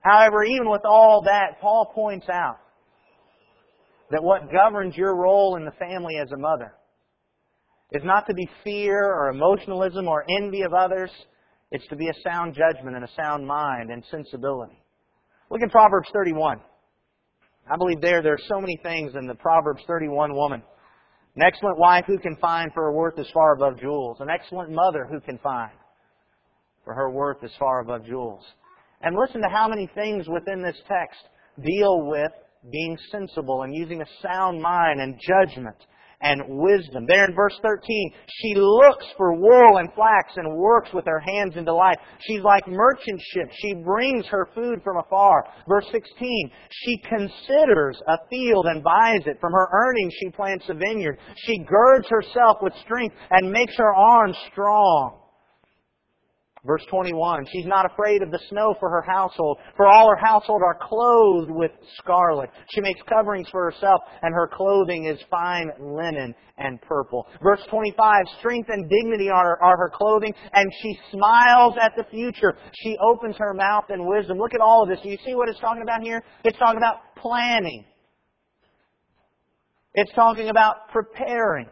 However, 0.00 0.44
even 0.44 0.70
with 0.70 0.82
all 0.84 1.22
that, 1.24 1.60
Paul 1.60 1.90
points 1.94 2.28
out 2.28 2.58
that 4.10 4.22
what 4.22 4.50
governs 4.50 4.96
your 4.96 5.14
role 5.16 5.56
in 5.56 5.64
the 5.64 5.72
family 5.72 6.16
as 6.16 6.30
a 6.32 6.38
mother 6.38 6.72
is 7.92 8.02
not 8.04 8.26
to 8.26 8.34
be 8.34 8.48
fear 8.64 9.04
or 9.04 9.30
emotionalism 9.30 10.08
or 10.08 10.24
envy 10.38 10.62
of 10.62 10.72
others. 10.72 11.10
It's 11.70 11.86
to 11.88 11.96
be 11.96 12.08
a 12.08 12.14
sound 12.22 12.54
judgment 12.54 12.96
and 12.96 13.04
a 13.04 13.10
sound 13.16 13.46
mind 13.46 13.90
and 13.90 14.02
sensibility. 14.10 14.78
Look 15.50 15.62
at 15.62 15.70
Proverbs 15.70 16.08
31. 16.12 16.60
I 17.70 17.76
believe 17.76 18.00
there, 18.00 18.22
there 18.22 18.34
are 18.34 18.48
so 18.48 18.60
many 18.60 18.78
things 18.82 19.12
in 19.14 19.26
the 19.26 19.34
Proverbs 19.34 19.82
31 19.86 20.34
woman. 20.34 20.62
An 21.36 21.42
excellent 21.42 21.78
wife 21.78 22.04
who 22.06 22.18
can 22.18 22.36
find 22.36 22.72
for 22.72 22.84
her 22.84 22.92
worth 22.92 23.18
is 23.18 23.28
far 23.32 23.54
above 23.54 23.78
jewels. 23.78 24.18
An 24.20 24.28
excellent 24.30 24.70
mother 24.70 25.06
who 25.10 25.20
can 25.20 25.38
find 25.38 25.72
for 26.84 26.94
her 26.94 27.10
worth 27.10 27.44
is 27.44 27.50
far 27.58 27.80
above 27.80 28.06
jewels. 28.06 28.42
And 29.02 29.16
listen 29.16 29.40
to 29.42 29.48
how 29.48 29.68
many 29.68 29.88
things 29.94 30.28
within 30.28 30.62
this 30.62 30.80
text 30.88 31.20
deal 31.62 32.06
with 32.06 32.32
being 32.70 32.98
sensible 33.10 33.62
and 33.62 33.74
using 33.74 34.02
a 34.02 34.06
sound 34.22 34.60
mind 34.60 35.00
and 35.00 35.18
judgment 35.20 35.76
and 36.20 36.42
wisdom. 36.48 37.06
There 37.06 37.24
in 37.24 37.34
verse 37.34 37.56
13, 37.62 38.12
she 38.26 38.54
looks 38.56 39.06
for 39.16 39.34
wool 39.34 39.78
and 39.78 39.92
flax 39.94 40.32
and 40.36 40.56
works 40.56 40.90
with 40.92 41.04
her 41.06 41.20
hands 41.20 41.54
in 41.56 41.64
delight. 41.64 41.98
She's 42.26 42.42
like 42.42 42.66
merchant 42.66 43.20
ships. 43.32 43.54
She 43.62 43.74
brings 43.74 44.26
her 44.26 44.48
food 44.54 44.80
from 44.82 44.96
afar. 44.96 45.44
Verse 45.68 45.86
16, 45.92 46.50
she 46.70 46.98
considers 47.08 48.00
a 48.08 48.18
field 48.28 48.66
and 48.66 48.82
buys 48.82 49.22
it. 49.26 49.38
From 49.40 49.52
her 49.52 49.68
earnings 49.72 50.12
she 50.20 50.30
plants 50.30 50.64
a 50.68 50.74
vineyard. 50.74 51.18
She 51.44 51.64
girds 51.64 52.08
herself 52.08 52.58
with 52.62 52.72
strength 52.82 53.14
and 53.30 53.52
makes 53.52 53.76
her 53.76 53.94
arms 53.94 54.36
strong. 54.50 55.20
Verse 56.64 56.82
21, 56.90 57.46
she's 57.52 57.66
not 57.66 57.86
afraid 57.86 58.20
of 58.22 58.30
the 58.30 58.40
snow 58.48 58.74
for 58.80 58.90
her 58.90 59.02
household, 59.02 59.58
for 59.76 59.86
all 59.86 60.08
her 60.08 60.16
household 60.16 60.60
are 60.62 60.76
clothed 60.80 61.50
with 61.50 61.70
scarlet. 61.98 62.50
She 62.74 62.80
makes 62.80 63.00
coverings 63.08 63.48
for 63.50 63.70
herself, 63.70 64.00
and 64.22 64.34
her 64.34 64.50
clothing 64.52 65.04
is 65.04 65.18
fine 65.30 65.70
linen 65.80 66.34
and 66.58 66.80
purple. 66.82 67.26
Verse 67.42 67.60
25, 67.70 68.24
strength 68.40 68.68
and 68.70 68.90
dignity 68.90 69.30
are, 69.30 69.62
are 69.62 69.76
her 69.76 69.90
clothing, 69.94 70.34
and 70.52 70.68
she 70.82 70.98
smiles 71.12 71.74
at 71.80 71.92
the 71.96 72.04
future. 72.10 72.56
She 72.82 72.96
opens 73.00 73.36
her 73.36 73.54
mouth 73.54 73.84
in 73.90 74.06
wisdom. 74.06 74.38
Look 74.38 74.54
at 74.54 74.60
all 74.60 74.82
of 74.82 74.88
this. 74.88 74.98
Do 75.02 75.10
you 75.10 75.18
see 75.24 75.36
what 75.36 75.48
it's 75.48 75.60
talking 75.60 75.82
about 75.82 76.02
here? 76.02 76.24
It's 76.44 76.58
talking 76.58 76.78
about 76.78 76.96
planning. 77.16 77.84
It's 79.94 80.12
talking 80.12 80.48
about 80.48 80.88
preparing. 80.92 81.68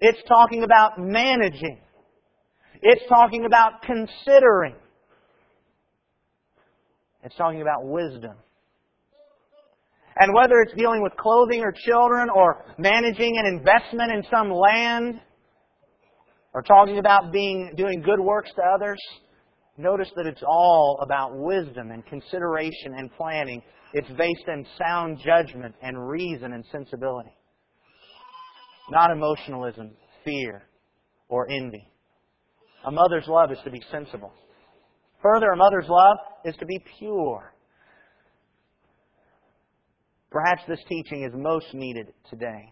It's 0.00 0.22
talking 0.28 0.64
about 0.64 0.98
managing. 0.98 1.80
It's 2.86 3.02
talking 3.08 3.46
about 3.46 3.80
considering. 3.80 4.74
It's 7.22 7.34
talking 7.36 7.62
about 7.62 7.86
wisdom. 7.86 8.34
And 10.18 10.34
whether 10.34 10.60
it's 10.60 10.74
dealing 10.76 11.02
with 11.02 11.16
clothing 11.16 11.62
or 11.62 11.72
children 11.72 12.28
or 12.28 12.62
managing 12.76 13.38
an 13.38 13.46
investment 13.46 14.12
in 14.12 14.22
some 14.30 14.52
land 14.52 15.18
or 16.52 16.60
talking 16.60 16.98
about 16.98 17.32
being, 17.32 17.72
doing 17.74 18.02
good 18.02 18.20
works 18.20 18.50
to 18.56 18.62
others, 18.62 18.98
notice 19.78 20.10
that 20.16 20.26
it's 20.26 20.42
all 20.46 21.00
about 21.02 21.30
wisdom 21.34 21.90
and 21.90 22.04
consideration 22.04 22.94
and 22.98 23.10
planning. 23.16 23.62
It's 23.94 24.10
based 24.18 24.44
in 24.46 24.66
sound 24.78 25.20
judgment 25.24 25.74
and 25.80 26.06
reason 26.06 26.52
and 26.52 26.62
sensibility. 26.70 27.34
Not 28.90 29.10
emotionalism, 29.10 29.92
fear, 30.22 30.64
or 31.30 31.50
envy. 31.50 31.88
A 32.86 32.90
mother's 32.90 33.26
love 33.26 33.50
is 33.50 33.58
to 33.64 33.70
be 33.70 33.82
sensible. 33.90 34.32
Further, 35.22 35.52
a 35.52 35.56
mother's 35.56 35.88
love 35.88 36.18
is 36.44 36.54
to 36.56 36.66
be 36.66 36.78
pure. 36.98 37.54
Perhaps 40.30 40.62
this 40.68 40.80
teaching 40.88 41.24
is 41.24 41.32
most 41.34 41.72
needed 41.72 42.12
today. 42.28 42.68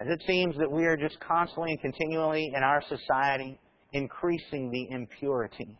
As 0.00 0.08
it 0.08 0.22
seems 0.26 0.56
that 0.56 0.70
we 0.70 0.86
are 0.86 0.96
just 0.96 1.18
constantly 1.20 1.70
and 1.70 1.80
continually 1.80 2.50
in 2.56 2.64
our 2.64 2.82
society 2.88 3.60
increasing 3.92 4.70
the 4.70 4.92
impurity 4.92 5.78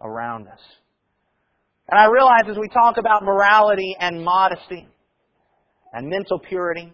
around 0.00 0.46
us. 0.46 0.60
And 1.88 1.98
I 1.98 2.06
realize 2.06 2.44
as 2.48 2.56
we 2.56 2.68
talk 2.68 2.98
about 2.98 3.24
morality 3.24 3.96
and 3.98 4.24
modesty 4.24 4.86
and 5.92 6.08
mental 6.08 6.38
purity, 6.38 6.92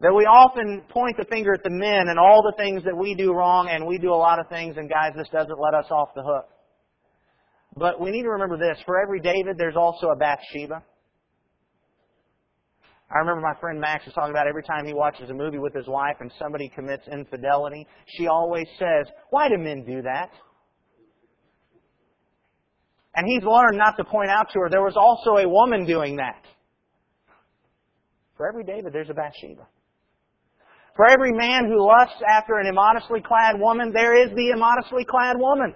that 0.00 0.14
we 0.14 0.24
often 0.24 0.82
point 0.90 1.16
the 1.16 1.24
finger 1.24 1.52
at 1.54 1.64
the 1.64 1.70
men 1.70 2.08
and 2.08 2.18
all 2.18 2.42
the 2.42 2.56
things 2.56 2.84
that 2.84 2.96
we 2.96 3.14
do 3.14 3.32
wrong, 3.32 3.68
and 3.68 3.86
we 3.86 3.98
do 3.98 4.12
a 4.12 4.14
lot 4.14 4.38
of 4.38 4.48
things, 4.48 4.76
and 4.76 4.88
guys, 4.88 5.12
this 5.16 5.28
doesn't 5.32 5.58
let 5.58 5.74
us 5.74 5.86
off 5.90 6.10
the 6.14 6.22
hook. 6.22 6.48
But 7.76 8.00
we 8.00 8.10
need 8.10 8.22
to 8.22 8.30
remember 8.30 8.56
this 8.56 8.78
for 8.86 9.00
every 9.00 9.20
David, 9.20 9.56
there's 9.58 9.76
also 9.76 10.08
a 10.08 10.16
Bathsheba. 10.16 10.82
I 13.10 13.18
remember 13.18 13.40
my 13.40 13.58
friend 13.58 13.80
Max 13.80 14.04
was 14.04 14.14
talking 14.14 14.32
about 14.32 14.46
every 14.46 14.62
time 14.62 14.84
he 14.84 14.92
watches 14.92 15.30
a 15.30 15.34
movie 15.34 15.58
with 15.58 15.74
his 15.74 15.86
wife 15.88 16.16
and 16.20 16.30
somebody 16.38 16.70
commits 16.74 17.08
infidelity, 17.10 17.86
she 18.06 18.26
always 18.26 18.66
says, 18.78 19.10
Why 19.30 19.48
do 19.48 19.56
men 19.56 19.84
do 19.84 20.02
that? 20.02 20.30
And 23.14 23.26
he's 23.26 23.42
learned 23.42 23.78
not 23.78 23.96
to 23.96 24.04
point 24.04 24.30
out 24.30 24.48
to 24.52 24.60
her 24.60 24.68
there 24.70 24.82
was 24.82 24.96
also 24.96 25.42
a 25.42 25.48
woman 25.48 25.86
doing 25.86 26.16
that. 26.16 26.42
For 28.36 28.46
every 28.46 28.62
David, 28.62 28.92
there's 28.92 29.10
a 29.10 29.14
Bathsheba. 29.14 29.66
For 30.98 31.08
every 31.08 31.30
man 31.30 31.66
who 31.66 31.86
lusts 31.86 32.20
after 32.28 32.58
an 32.58 32.66
immodestly 32.66 33.20
clad 33.24 33.54
woman, 33.56 33.92
there 33.92 34.20
is 34.20 34.34
the 34.34 34.50
immodestly 34.50 35.04
clad 35.04 35.36
woman. 35.38 35.72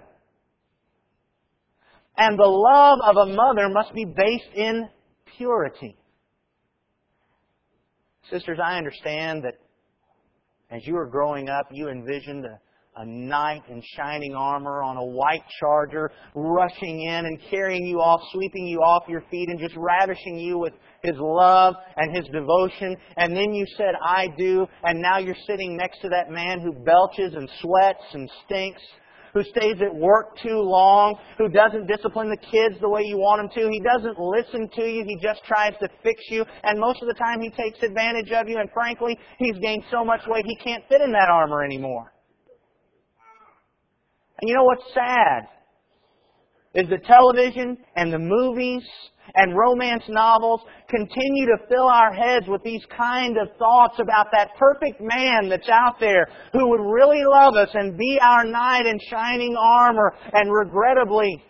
And 2.17 2.37
the 2.37 2.43
love 2.43 2.99
of 3.01 3.15
a 3.15 3.33
mother 3.33 3.69
must 3.69 3.93
be 3.93 4.03
based 4.03 4.53
in 4.53 4.89
purity. 5.37 5.95
Sisters, 8.29 8.59
I 8.61 8.77
understand 8.77 9.45
that 9.45 9.53
as 10.69 10.85
you 10.85 10.95
were 10.95 11.07
growing 11.07 11.47
up, 11.47 11.69
you 11.71 11.87
envisioned 11.87 12.43
a, 12.43 12.59
a 12.97 13.05
knight 13.05 13.63
in 13.69 13.81
shining 13.95 14.35
armor 14.35 14.83
on 14.83 14.97
a 14.97 15.03
white 15.03 15.43
charger 15.59 16.11
rushing 16.35 17.01
in 17.01 17.25
and 17.25 17.39
carrying 17.49 17.85
you 17.85 17.97
off, 17.99 18.21
sweeping 18.31 18.67
you 18.67 18.79
off 18.79 19.03
your 19.07 19.23
feet 19.31 19.49
and 19.49 19.59
just 19.59 19.75
ravishing 19.77 20.37
you 20.37 20.57
with 20.57 20.73
his 21.03 21.15
love 21.17 21.75
and 21.97 22.15
his 22.15 22.25
devotion. 22.27 22.95
And 23.17 23.35
then 23.35 23.53
you 23.53 23.65
said, 23.77 23.95
I 24.01 24.27
do. 24.37 24.67
And 24.83 25.01
now 25.01 25.17
you're 25.17 25.35
sitting 25.47 25.75
next 25.75 26.01
to 26.01 26.09
that 26.09 26.29
man 26.29 26.59
who 26.59 26.71
belches 26.71 27.33
and 27.33 27.49
sweats 27.61 28.03
and 28.13 28.29
stinks 28.45 28.81
who 29.33 29.43
stays 29.43 29.77
at 29.81 29.93
work 29.93 30.37
too 30.37 30.61
long, 30.61 31.17
who 31.37 31.49
doesn't 31.49 31.87
discipline 31.87 32.29
the 32.29 32.37
kids 32.37 32.79
the 32.79 32.89
way 32.89 33.01
you 33.01 33.17
want 33.17 33.41
him 33.41 33.49
to. 33.49 33.69
He 33.69 33.81
doesn't 33.81 34.19
listen 34.19 34.69
to 34.75 34.83
you. 34.83 35.03
He 35.07 35.17
just 35.21 35.43
tries 35.43 35.73
to 35.79 35.89
fix 36.03 36.21
you. 36.29 36.45
And 36.63 36.79
most 36.79 37.01
of 37.01 37.07
the 37.07 37.15
time 37.15 37.41
he 37.41 37.49
takes 37.49 37.81
advantage 37.81 38.31
of 38.31 38.47
you. 38.47 38.59
And 38.59 38.69
frankly, 38.71 39.17
he's 39.39 39.57
gained 39.57 39.83
so 39.89 40.05
much 40.05 40.21
weight 40.27 40.45
he 40.45 40.55
can't 40.57 40.83
fit 40.87 41.01
in 41.01 41.11
that 41.13 41.29
armor 41.29 41.63
anymore. 41.63 42.12
And 44.43 44.49
you 44.49 44.55
know 44.55 44.65
what's 44.65 44.93
sad? 44.93 45.47
Is 46.75 46.89
the 46.89 46.97
television 47.07 47.77
and 47.95 48.11
the 48.11 48.19
movies 48.19 48.83
and 49.35 49.55
romance 49.55 50.03
novels 50.09 50.59
continue 50.89 51.45
to 51.45 51.65
fill 51.69 51.87
our 51.87 52.11
heads 52.11 52.45
with 52.49 52.61
these 52.61 52.83
kind 52.97 53.37
of 53.37 53.55
thoughts 53.57 53.99
about 54.01 54.27
that 54.33 54.49
perfect 54.59 54.99
man 54.99 55.47
that's 55.47 55.69
out 55.69 55.97
there 56.01 56.27
who 56.51 56.67
would 56.67 56.81
really 56.81 57.23
love 57.23 57.55
us 57.55 57.69
and 57.73 57.97
be 57.97 58.19
our 58.21 58.43
knight 58.43 58.85
in 58.85 58.99
shining 59.09 59.55
armor. 59.57 60.13
And 60.33 60.51
regrettably, 60.51 61.41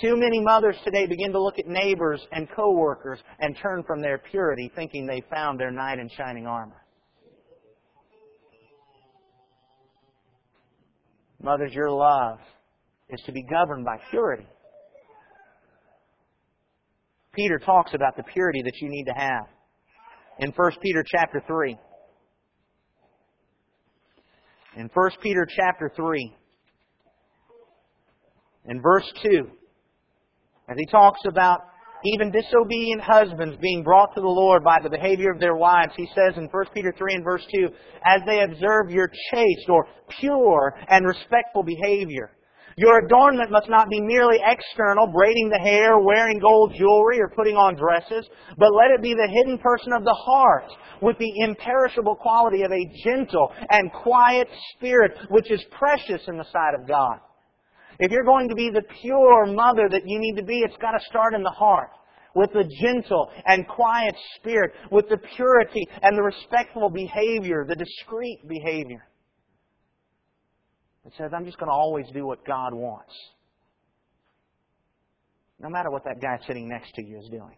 too 0.00 0.16
many 0.16 0.40
mothers 0.40 0.76
today 0.82 1.06
begin 1.06 1.30
to 1.32 1.42
look 1.42 1.58
at 1.58 1.66
neighbors 1.66 2.26
and 2.32 2.48
coworkers 2.56 3.18
and 3.40 3.54
turn 3.60 3.84
from 3.86 4.00
their 4.00 4.16
purity 4.16 4.72
thinking 4.74 5.06
they 5.06 5.22
found 5.30 5.60
their 5.60 5.70
knight 5.70 5.98
in 5.98 6.08
shining 6.16 6.46
armor. 6.46 6.83
Mothers, 11.44 11.74
your 11.74 11.90
love 11.90 12.38
is 13.10 13.20
to 13.26 13.32
be 13.32 13.42
governed 13.42 13.84
by 13.84 13.98
purity. 14.10 14.46
Peter 17.34 17.58
talks 17.58 17.92
about 17.92 18.16
the 18.16 18.22
purity 18.22 18.62
that 18.62 18.72
you 18.80 18.88
need 18.88 19.04
to 19.04 19.12
have. 19.12 19.44
In 20.38 20.52
1 20.52 20.70
Peter 20.80 21.04
chapter 21.06 21.42
3. 21.46 21.76
In 24.78 24.88
1 24.94 25.10
Peter 25.22 25.46
chapter 25.54 25.92
3. 25.94 26.34
In 28.70 28.80
verse 28.80 29.12
2. 29.22 29.46
As 30.66 30.76
he 30.78 30.86
talks 30.86 31.20
about 31.28 31.60
even 32.04 32.30
disobedient 32.30 33.00
husbands 33.00 33.56
being 33.60 33.82
brought 33.82 34.14
to 34.14 34.20
the 34.20 34.26
Lord 34.26 34.62
by 34.62 34.78
the 34.82 34.90
behavior 34.90 35.30
of 35.30 35.40
their 35.40 35.56
wives, 35.56 35.92
he 35.96 36.06
says 36.14 36.36
in 36.36 36.48
1 36.48 36.64
Peter 36.74 36.94
3 36.96 37.14
and 37.14 37.24
verse 37.24 37.44
2, 37.54 37.68
as 38.04 38.20
they 38.26 38.42
observe 38.42 38.90
your 38.90 39.10
chaste 39.30 39.68
or 39.68 39.86
pure 40.20 40.74
and 40.88 41.06
respectful 41.06 41.62
behavior. 41.62 42.30
Your 42.76 43.04
adornment 43.06 43.52
must 43.52 43.68
not 43.68 43.88
be 43.88 44.00
merely 44.00 44.38
external, 44.44 45.06
braiding 45.06 45.48
the 45.48 45.60
hair, 45.60 45.98
wearing 45.98 46.40
gold 46.40 46.74
jewelry, 46.76 47.20
or 47.20 47.28
putting 47.28 47.56
on 47.56 47.76
dresses, 47.76 48.28
but 48.58 48.74
let 48.74 48.90
it 48.90 49.00
be 49.00 49.14
the 49.14 49.30
hidden 49.30 49.58
person 49.58 49.92
of 49.92 50.02
the 50.02 50.12
heart, 50.12 50.64
with 51.00 51.16
the 51.18 51.32
imperishable 51.40 52.16
quality 52.16 52.62
of 52.62 52.72
a 52.72 53.02
gentle 53.04 53.52
and 53.70 53.92
quiet 53.92 54.48
spirit, 54.74 55.12
which 55.30 55.50
is 55.52 55.64
precious 55.70 56.22
in 56.26 56.36
the 56.36 56.50
sight 56.50 56.74
of 56.74 56.88
God. 56.88 57.18
If 57.98 58.10
you're 58.10 58.24
going 58.24 58.48
to 58.48 58.54
be 58.54 58.70
the 58.70 58.82
pure 59.00 59.46
mother 59.46 59.88
that 59.90 60.02
you 60.04 60.18
need 60.18 60.36
to 60.36 60.42
be, 60.42 60.60
it's 60.60 60.76
got 60.80 60.92
to 60.92 61.04
start 61.06 61.34
in 61.34 61.42
the 61.42 61.50
heart. 61.50 61.90
With 62.34 62.52
the 62.52 62.68
gentle 62.82 63.30
and 63.46 63.66
quiet 63.68 64.16
spirit, 64.36 64.72
with 64.90 65.08
the 65.08 65.18
purity 65.36 65.86
and 66.02 66.18
the 66.18 66.22
respectful 66.22 66.90
behavior, 66.90 67.64
the 67.68 67.76
discreet 67.76 68.40
behavior. 68.48 69.06
It 71.06 71.12
says, 71.16 71.30
I'm 71.32 71.44
just 71.44 71.58
going 71.58 71.68
to 71.68 71.74
always 71.74 72.06
do 72.12 72.26
what 72.26 72.44
God 72.44 72.74
wants. 72.74 73.12
No 75.60 75.68
matter 75.68 75.90
what 75.90 76.02
that 76.04 76.20
guy 76.20 76.38
sitting 76.46 76.68
next 76.68 76.92
to 76.94 77.04
you 77.04 77.18
is 77.18 77.28
doing. 77.28 77.56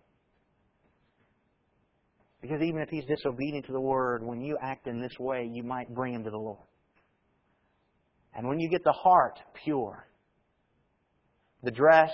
Because 2.42 2.60
even 2.60 2.82
if 2.82 2.90
he's 2.90 3.04
disobedient 3.06 3.66
to 3.66 3.72
the 3.72 3.80
word, 3.80 4.22
when 4.22 4.40
you 4.40 4.58
act 4.62 4.86
in 4.86 5.00
this 5.00 5.18
way, 5.18 5.48
you 5.50 5.62
might 5.62 5.92
bring 5.94 6.14
him 6.14 6.22
to 6.24 6.30
the 6.30 6.36
Lord. 6.36 6.66
And 8.34 8.46
when 8.46 8.60
you 8.60 8.68
get 8.68 8.84
the 8.84 8.92
heart 8.92 9.38
pure, 9.64 10.06
the 11.66 11.72
dress, 11.72 12.12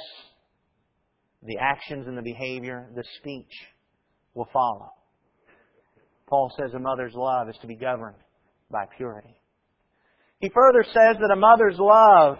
the 1.43 1.59
actions 1.61 2.07
and 2.09 2.17
the 2.17 2.23
behavior, 2.23 2.88
the 2.97 3.05
speech 3.19 3.53
will 4.35 4.49
follow. 4.51 4.91
Paul 6.27 6.51
says 6.59 6.73
a 6.75 6.79
mother's 6.79 7.12
love 7.15 7.51
is 7.51 7.57
to 7.61 7.67
be 7.67 7.77
governed 7.77 8.17
by 8.71 8.87
purity. 8.97 9.37
He 10.41 10.51
further 10.55 10.83
says 10.83 11.17
that 11.21 11.31
a 11.31 11.37
mother's 11.37 11.77
love 11.79 12.38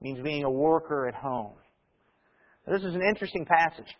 means 0.00 0.20
being 0.24 0.44
a 0.44 0.50
worker 0.50 1.06
at 1.06 1.14
home. 1.14 1.52
This 2.66 2.82
is 2.82 2.94
an 2.94 3.02
interesting 3.06 3.44
passage. 3.44 3.92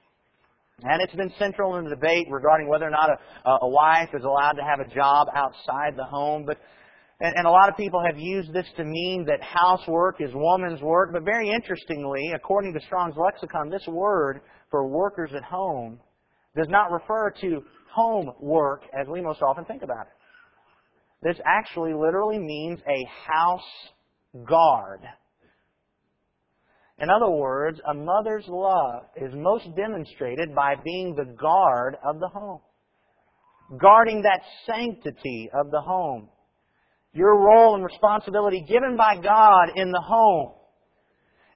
And 0.82 1.02
it's 1.02 1.14
been 1.14 1.32
central 1.38 1.76
in 1.76 1.84
the 1.84 1.90
debate 1.90 2.26
regarding 2.30 2.66
whether 2.66 2.86
or 2.86 2.90
not 2.90 3.10
a, 3.10 3.50
a 3.50 3.68
wife 3.68 4.08
is 4.14 4.24
allowed 4.24 4.52
to 4.52 4.62
have 4.62 4.80
a 4.80 4.92
job 4.94 5.28
outside 5.34 5.96
the 5.96 6.04
home. 6.04 6.44
But 6.46 6.56
and, 7.20 7.34
and 7.36 7.46
a 7.46 7.50
lot 7.50 7.68
of 7.68 7.76
people 7.76 8.02
have 8.04 8.18
used 8.18 8.52
this 8.52 8.66
to 8.76 8.84
mean 8.84 9.24
that 9.26 9.42
housework 9.42 10.20
is 10.20 10.30
woman's 10.34 10.80
work. 10.82 11.10
But 11.12 11.24
very 11.24 11.50
interestingly, 11.50 12.32
according 12.34 12.74
to 12.74 12.80
Strong's 12.80 13.16
lexicon, 13.16 13.70
this 13.70 13.86
word 13.86 14.40
for 14.70 14.88
workers 14.88 15.30
at 15.36 15.44
home 15.44 16.00
does 16.56 16.68
not 16.68 16.90
refer 16.90 17.30
to 17.40 17.62
home 17.92 18.32
work 18.40 18.82
as 19.00 19.06
we 19.08 19.20
most 19.20 19.42
often 19.42 19.64
think 19.64 19.82
about 19.82 20.06
it. 20.06 20.12
This 21.22 21.40
actually 21.46 21.94
literally 21.94 22.38
means 22.38 22.80
a 22.80 23.32
house 23.32 23.60
guard. 24.46 25.00
In 26.98 27.08
other 27.10 27.30
words, 27.30 27.80
a 27.88 27.94
mother's 27.94 28.44
love 28.46 29.04
is 29.16 29.32
most 29.34 29.64
demonstrated 29.76 30.54
by 30.54 30.74
being 30.84 31.14
the 31.14 31.34
guard 31.40 31.96
of 32.04 32.20
the 32.20 32.28
home. 32.28 32.60
guarding 33.78 34.22
that 34.22 34.40
sanctity 34.66 35.50
of 35.54 35.70
the 35.70 35.80
home. 35.80 36.28
Your 37.14 37.38
role 37.38 37.76
and 37.76 37.84
responsibility 37.84 38.64
given 38.68 38.96
by 38.96 39.14
God 39.16 39.70
in 39.76 39.90
the 39.90 40.02
home 40.04 40.52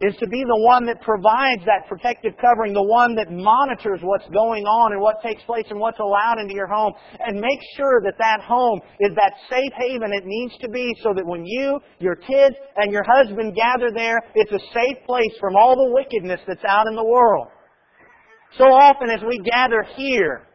is 0.00 0.14
to 0.20 0.28
be 0.28 0.44
the 0.46 0.62
one 0.62 0.86
that 0.86 1.02
provides 1.02 1.66
that 1.66 1.88
protective 1.88 2.32
covering, 2.40 2.72
the 2.72 2.80
one 2.80 3.16
that 3.16 3.32
monitors 3.32 3.98
what's 4.02 4.28
going 4.30 4.62
on 4.62 4.92
and 4.92 5.02
what 5.02 5.20
takes 5.20 5.42
place 5.42 5.66
and 5.70 5.80
what's 5.80 5.98
allowed 5.98 6.38
into 6.38 6.54
your 6.54 6.68
home, 6.68 6.92
and 7.18 7.40
make 7.40 7.58
sure 7.76 8.00
that 8.06 8.14
that 8.18 8.40
home 8.40 8.78
is 9.00 9.10
that 9.16 9.34
safe 9.50 9.72
haven 9.74 10.12
it 10.14 10.22
needs 10.24 10.54
to 10.62 10.68
be 10.68 10.94
so 11.02 11.10
that 11.12 11.26
when 11.26 11.44
you, 11.44 11.80
your 11.98 12.14
kids, 12.14 12.54
and 12.76 12.92
your 12.92 13.02
husband 13.02 13.56
gather 13.56 13.90
there, 13.92 14.18
it's 14.36 14.52
a 14.52 14.62
safe 14.70 15.02
place 15.04 15.34
from 15.40 15.56
all 15.56 15.74
the 15.74 15.92
wickedness 15.92 16.40
that's 16.46 16.64
out 16.64 16.86
in 16.86 16.94
the 16.94 17.04
world. 17.04 17.48
So 18.56 18.64
often 18.64 19.10
as 19.10 19.20
we 19.26 19.38
gather 19.50 19.82
here, 19.96 20.46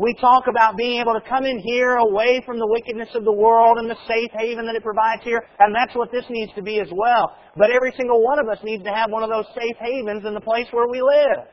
we 0.00 0.14
talk 0.14 0.44
about 0.48 0.78
being 0.78 0.98
able 0.98 1.12
to 1.12 1.20
come 1.28 1.44
in 1.44 1.58
here 1.58 1.96
away 1.96 2.42
from 2.46 2.58
the 2.58 2.66
wickedness 2.66 3.10
of 3.14 3.24
the 3.24 3.32
world 3.32 3.76
and 3.76 3.90
the 3.90 3.98
safe 4.08 4.30
haven 4.32 4.64
that 4.64 4.74
it 4.74 4.82
provides 4.82 5.22
here, 5.22 5.44
and 5.58 5.74
that's 5.74 5.94
what 5.94 6.10
this 6.10 6.24
needs 6.30 6.50
to 6.54 6.62
be 6.62 6.80
as 6.80 6.88
well. 6.90 7.36
But 7.54 7.70
every 7.70 7.92
single 7.98 8.24
one 8.24 8.38
of 8.38 8.48
us 8.48 8.56
needs 8.64 8.82
to 8.84 8.90
have 8.90 9.10
one 9.10 9.22
of 9.22 9.28
those 9.28 9.44
safe 9.54 9.76
havens 9.78 10.24
in 10.24 10.32
the 10.32 10.40
place 10.40 10.66
where 10.70 10.88
we 10.88 11.02
live. 11.02 11.44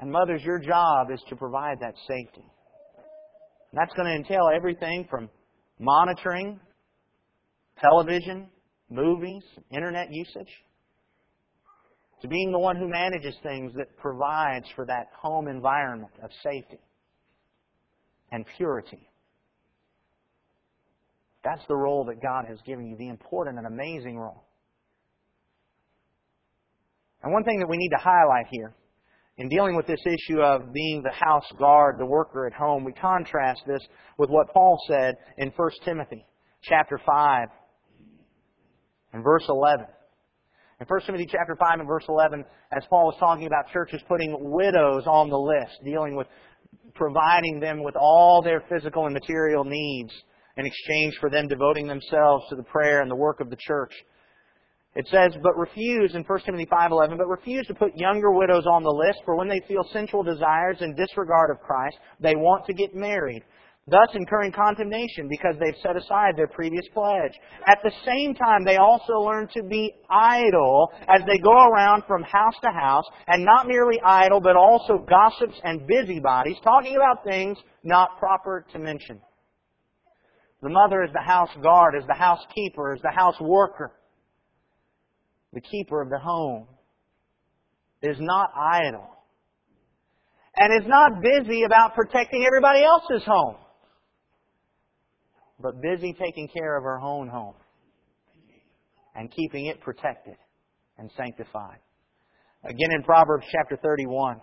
And 0.00 0.12
mothers, 0.12 0.42
your 0.44 0.58
job 0.58 1.06
is 1.10 1.22
to 1.30 1.36
provide 1.36 1.78
that 1.80 1.94
safety. 2.06 2.44
And 3.72 3.80
that's 3.80 3.94
going 3.94 4.06
to 4.06 4.14
entail 4.14 4.50
everything 4.54 5.06
from 5.08 5.30
monitoring, 5.78 6.60
television, 7.80 8.48
movies, 8.90 9.44
internet 9.70 10.08
usage, 10.10 10.52
to 12.24 12.28
being 12.28 12.50
the 12.50 12.58
one 12.58 12.74
who 12.74 12.88
manages 12.88 13.34
things 13.42 13.70
that 13.76 13.94
provides 13.98 14.64
for 14.74 14.86
that 14.86 15.08
home 15.14 15.46
environment 15.46 16.10
of 16.22 16.30
safety 16.42 16.80
and 18.32 18.46
purity. 18.56 19.10
That's 21.44 21.60
the 21.68 21.76
role 21.76 22.06
that 22.06 22.22
God 22.22 22.46
has 22.48 22.56
given 22.64 22.86
you, 22.86 22.96
the 22.96 23.08
important 23.08 23.58
and 23.58 23.66
amazing 23.66 24.16
role. 24.16 24.42
And 27.22 27.30
one 27.30 27.44
thing 27.44 27.58
that 27.60 27.68
we 27.68 27.76
need 27.76 27.90
to 27.90 28.02
highlight 28.02 28.46
here, 28.50 28.74
in 29.36 29.50
dealing 29.50 29.76
with 29.76 29.86
this 29.86 30.00
issue 30.06 30.40
of 30.40 30.72
being 30.72 31.02
the 31.02 31.12
house 31.12 31.52
guard, 31.58 31.96
the 31.98 32.06
worker 32.06 32.46
at 32.46 32.54
home, 32.54 32.84
we 32.84 32.92
contrast 32.92 33.60
this 33.66 33.86
with 34.16 34.30
what 34.30 34.50
Paul 34.54 34.78
said 34.88 35.16
in 35.36 35.52
1 35.54 35.70
Timothy 35.84 36.24
chapter 36.62 36.98
5 37.04 37.48
and 39.12 39.22
verse 39.22 39.44
11. 39.46 39.84
In 40.80 40.86
1 40.88 41.00
Timothy 41.06 41.26
chapter 41.30 41.56
5 41.56 41.78
and 41.78 41.88
verse 41.88 42.04
11, 42.08 42.44
as 42.72 42.82
Paul 42.90 43.06
was 43.06 43.16
talking 43.20 43.46
about 43.46 43.70
churches 43.72 44.02
putting 44.08 44.36
widows 44.38 45.04
on 45.06 45.28
the 45.28 45.38
list, 45.38 45.78
dealing 45.84 46.16
with 46.16 46.26
providing 46.94 47.60
them 47.60 47.84
with 47.84 47.94
all 47.96 48.42
their 48.42 48.62
physical 48.68 49.06
and 49.06 49.14
material 49.14 49.64
needs 49.64 50.12
in 50.56 50.66
exchange 50.66 51.14
for 51.20 51.30
them 51.30 51.46
devoting 51.46 51.86
themselves 51.86 52.44
to 52.50 52.56
the 52.56 52.64
prayer 52.64 53.02
and 53.02 53.10
the 53.10 53.16
work 53.16 53.38
of 53.38 53.50
the 53.50 53.56
church. 53.56 53.92
It 54.96 55.06
says, 55.10 55.36
but 55.42 55.56
refuse 55.56 56.14
in 56.14 56.22
1 56.22 56.40
Timothy 56.44 56.66
5.11, 56.66 57.18
but 57.18 57.26
refuse 57.26 57.66
to 57.68 57.74
put 57.74 57.96
younger 57.96 58.32
widows 58.32 58.64
on 58.66 58.82
the 58.82 58.90
list, 58.90 59.20
for 59.24 59.36
when 59.36 59.48
they 59.48 59.60
feel 59.68 59.84
sensual 59.92 60.22
desires 60.24 60.78
in 60.80 60.94
disregard 60.94 61.50
of 61.50 61.60
Christ, 61.60 61.96
they 62.20 62.34
want 62.34 62.64
to 62.66 62.74
get 62.74 62.94
married 62.94 63.42
thus 63.86 64.08
incurring 64.14 64.52
condemnation 64.52 65.28
because 65.28 65.56
they've 65.60 65.80
set 65.82 65.96
aside 65.96 66.32
their 66.36 66.48
previous 66.48 66.86
pledge. 66.94 67.32
At 67.66 67.78
the 67.82 67.92
same 68.06 68.34
time, 68.34 68.64
they 68.64 68.76
also 68.76 69.14
learn 69.20 69.48
to 69.54 69.62
be 69.62 69.92
idle 70.08 70.90
as 71.02 71.22
they 71.26 71.38
go 71.38 71.52
around 71.52 72.04
from 72.06 72.22
house 72.22 72.54
to 72.62 72.70
house, 72.70 73.04
and 73.26 73.44
not 73.44 73.66
merely 73.66 74.00
idle, 74.02 74.40
but 74.40 74.56
also 74.56 75.04
gossips 75.06 75.60
and 75.64 75.86
busybodies, 75.86 76.56
talking 76.64 76.96
about 76.96 77.24
things 77.24 77.58
not 77.82 78.18
proper 78.18 78.64
to 78.72 78.78
mention. 78.78 79.20
The 80.62 80.70
mother 80.70 81.02
is 81.02 81.10
the 81.12 81.20
house 81.20 81.50
guard, 81.62 81.94
is 81.94 82.06
the 82.06 82.14
housekeeper, 82.14 82.94
is 82.94 83.02
the 83.02 83.14
house 83.14 83.38
worker, 83.38 83.92
the 85.52 85.60
keeper 85.60 86.00
of 86.00 86.08
the 86.08 86.18
home, 86.18 86.66
is 88.02 88.16
not 88.18 88.48
idle, 88.56 89.10
and 90.56 90.82
is 90.82 90.88
not 90.88 91.20
busy 91.20 91.64
about 91.64 91.94
protecting 91.94 92.46
everybody 92.46 92.82
else's 92.82 93.26
home 93.26 93.56
but 95.60 95.80
busy 95.80 96.12
taking 96.12 96.48
care 96.48 96.76
of 96.76 96.84
her 96.84 97.00
own 97.00 97.28
home 97.28 97.54
and 99.14 99.30
keeping 99.30 99.66
it 99.66 99.80
protected 99.80 100.36
and 100.98 101.10
sanctified. 101.16 101.78
Again 102.64 102.90
in 102.92 103.02
Proverbs 103.02 103.46
chapter 103.52 103.76
31. 103.76 104.40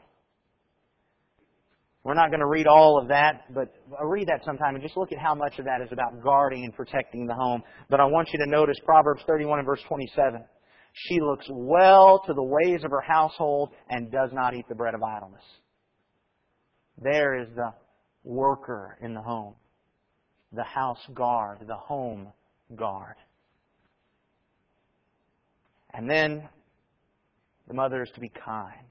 We're 2.04 2.16
not 2.16 2.30
going 2.30 2.40
to 2.40 2.48
read 2.48 2.66
all 2.66 3.00
of 3.00 3.10
that, 3.10 3.44
but 3.54 3.68
I'll 4.00 4.08
read 4.08 4.28
that 4.28 4.44
sometime 4.44 4.74
and 4.74 4.84
just 4.84 4.98
look 4.98 5.12
at 5.12 5.20
how 5.20 5.36
much 5.36 5.60
of 5.60 5.66
that 5.66 5.82
is 5.86 5.90
about 5.92 6.24
guarding 6.24 6.64
and 6.64 6.74
protecting 6.74 7.28
the 7.28 7.36
home. 7.36 7.62
But 7.90 8.00
I 8.00 8.06
want 8.06 8.30
you 8.34 8.40
to 8.44 8.50
notice 8.50 8.78
Proverbs 8.84 9.22
31 9.28 9.60
and 9.60 9.66
verse 9.68 9.82
27. 9.88 10.44
She 10.94 11.20
looks 11.22 11.46
well 11.50 12.22
to 12.26 12.34
the 12.34 12.44
ways 12.44 12.84
of 12.84 12.90
her 12.92 13.02
household 13.02 13.70
and 13.90 14.12
does 14.12 14.32
not 14.34 14.56
eat 14.56 14.66
the 14.68 14.76
bread 14.76 14.96
of 14.96 15.04
idleness. 15.04 15.44
There 16.98 17.40
is 17.40 17.48
the 17.56 17.72
worker 18.24 18.98
in 19.02 19.14
the 19.14 19.22
home 19.22 19.56
the 20.54 20.64
house 20.64 21.00
guard, 21.14 21.60
the 21.68 21.76
home 21.76 22.28
guard. 22.76 23.16
And 25.94 26.10
then 26.10 26.48
the 27.68 27.74
mother 27.74 28.04
is 28.04 28.10
to 28.16 28.22
be 28.22 28.30
kind. 28.30 28.88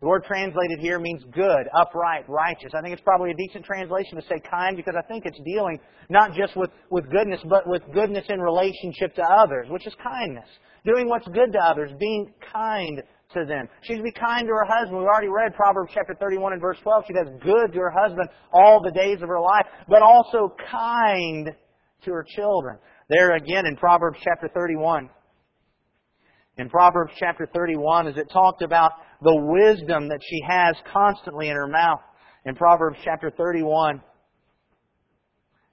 The 0.00 0.08
word 0.08 0.24
translated 0.24 0.80
here 0.80 0.98
means 0.98 1.22
good, 1.32 1.66
upright, 1.74 2.28
righteous. 2.28 2.72
I 2.74 2.82
think 2.82 2.92
it's 2.92 3.02
probably 3.02 3.30
a 3.30 3.34
decent 3.34 3.64
translation 3.64 4.16
to 4.16 4.22
say 4.28 4.38
kind 4.50 4.76
because 4.76 4.94
I 4.98 5.02
think 5.08 5.24
it's 5.24 5.38
dealing 5.46 5.80
not 6.10 6.34
just 6.34 6.56
with, 6.56 6.68
with 6.90 7.10
goodness, 7.10 7.40
but 7.48 7.66
with 7.66 7.82
goodness 7.94 8.26
in 8.28 8.38
relationship 8.38 9.14
to 9.14 9.22
others, 9.22 9.66
which 9.70 9.86
is 9.86 9.94
kindness. 10.02 10.48
Doing 10.84 11.08
what's 11.08 11.26
good 11.28 11.52
to 11.52 11.58
others, 11.58 11.90
being 11.98 12.34
kind 12.52 13.02
to 13.32 13.44
them. 13.44 13.68
She's 13.82 13.98
to 13.98 14.02
be 14.02 14.12
kind 14.12 14.46
to 14.46 14.52
her 14.52 14.66
husband. 14.68 14.98
We've 14.98 15.06
already 15.06 15.28
read 15.28 15.54
Proverbs 15.54 15.92
chapter 15.94 16.14
31 16.14 16.52
and 16.52 16.60
verse 16.60 16.78
12. 16.82 17.04
She 17.06 17.14
does 17.14 17.28
good 17.42 17.72
to 17.72 17.78
her 17.78 17.90
husband 17.90 18.28
all 18.52 18.80
the 18.82 18.92
days 18.92 19.22
of 19.22 19.28
her 19.28 19.40
life, 19.40 19.66
but 19.88 20.02
also 20.02 20.54
kind 20.70 21.50
to 22.04 22.10
her 22.12 22.24
children. 22.36 22.78
There 23.08 23.34
again 23.34 23.66
in 23.66 23.76
Proverbs 23.76 24.18
chapter 24.22 24.48
31. 24.52 25.10
In 26.56 26.70
Proverbs 26.70 27.12
chapter 27.18 27.48
31, 27.52 28.08
as 28.08 28.16
it 28.16 28.30
talked 28.30 28.62
about 28.62 28.92
the 29.22 29.34
wisdom 29.34 30.08
that 30.08 30.20
she 30.22 30.40
has 30.46 30.76
constantly 30.92 31.48
in 31.48 31.56
her 31.56 31.66
mouth. 31.66 32.00
In 32.44 32.54
Proverbs 32.54 32.98
chapter 33.02 33.30
31, 33.30 34.00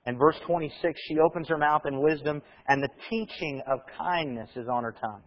and 0.05 0.17
verse 0.17 0.37
26, 0.47 0.99
she 1.07 1.19
opens 1.19 1.47
her 1.49 1.57
mouth 1.57 1.83
in 1.85 2.01
wisdom, 2.01 2.41
and 2.67 2.81
the 2.81 2.89
teaching 3.09 3.61
of 3.71 3.79
kindness 3.97 4.49
is 4.55 4.67
on 4.67 4.83
her 4.83 4.95
tongue. 4.99 5.21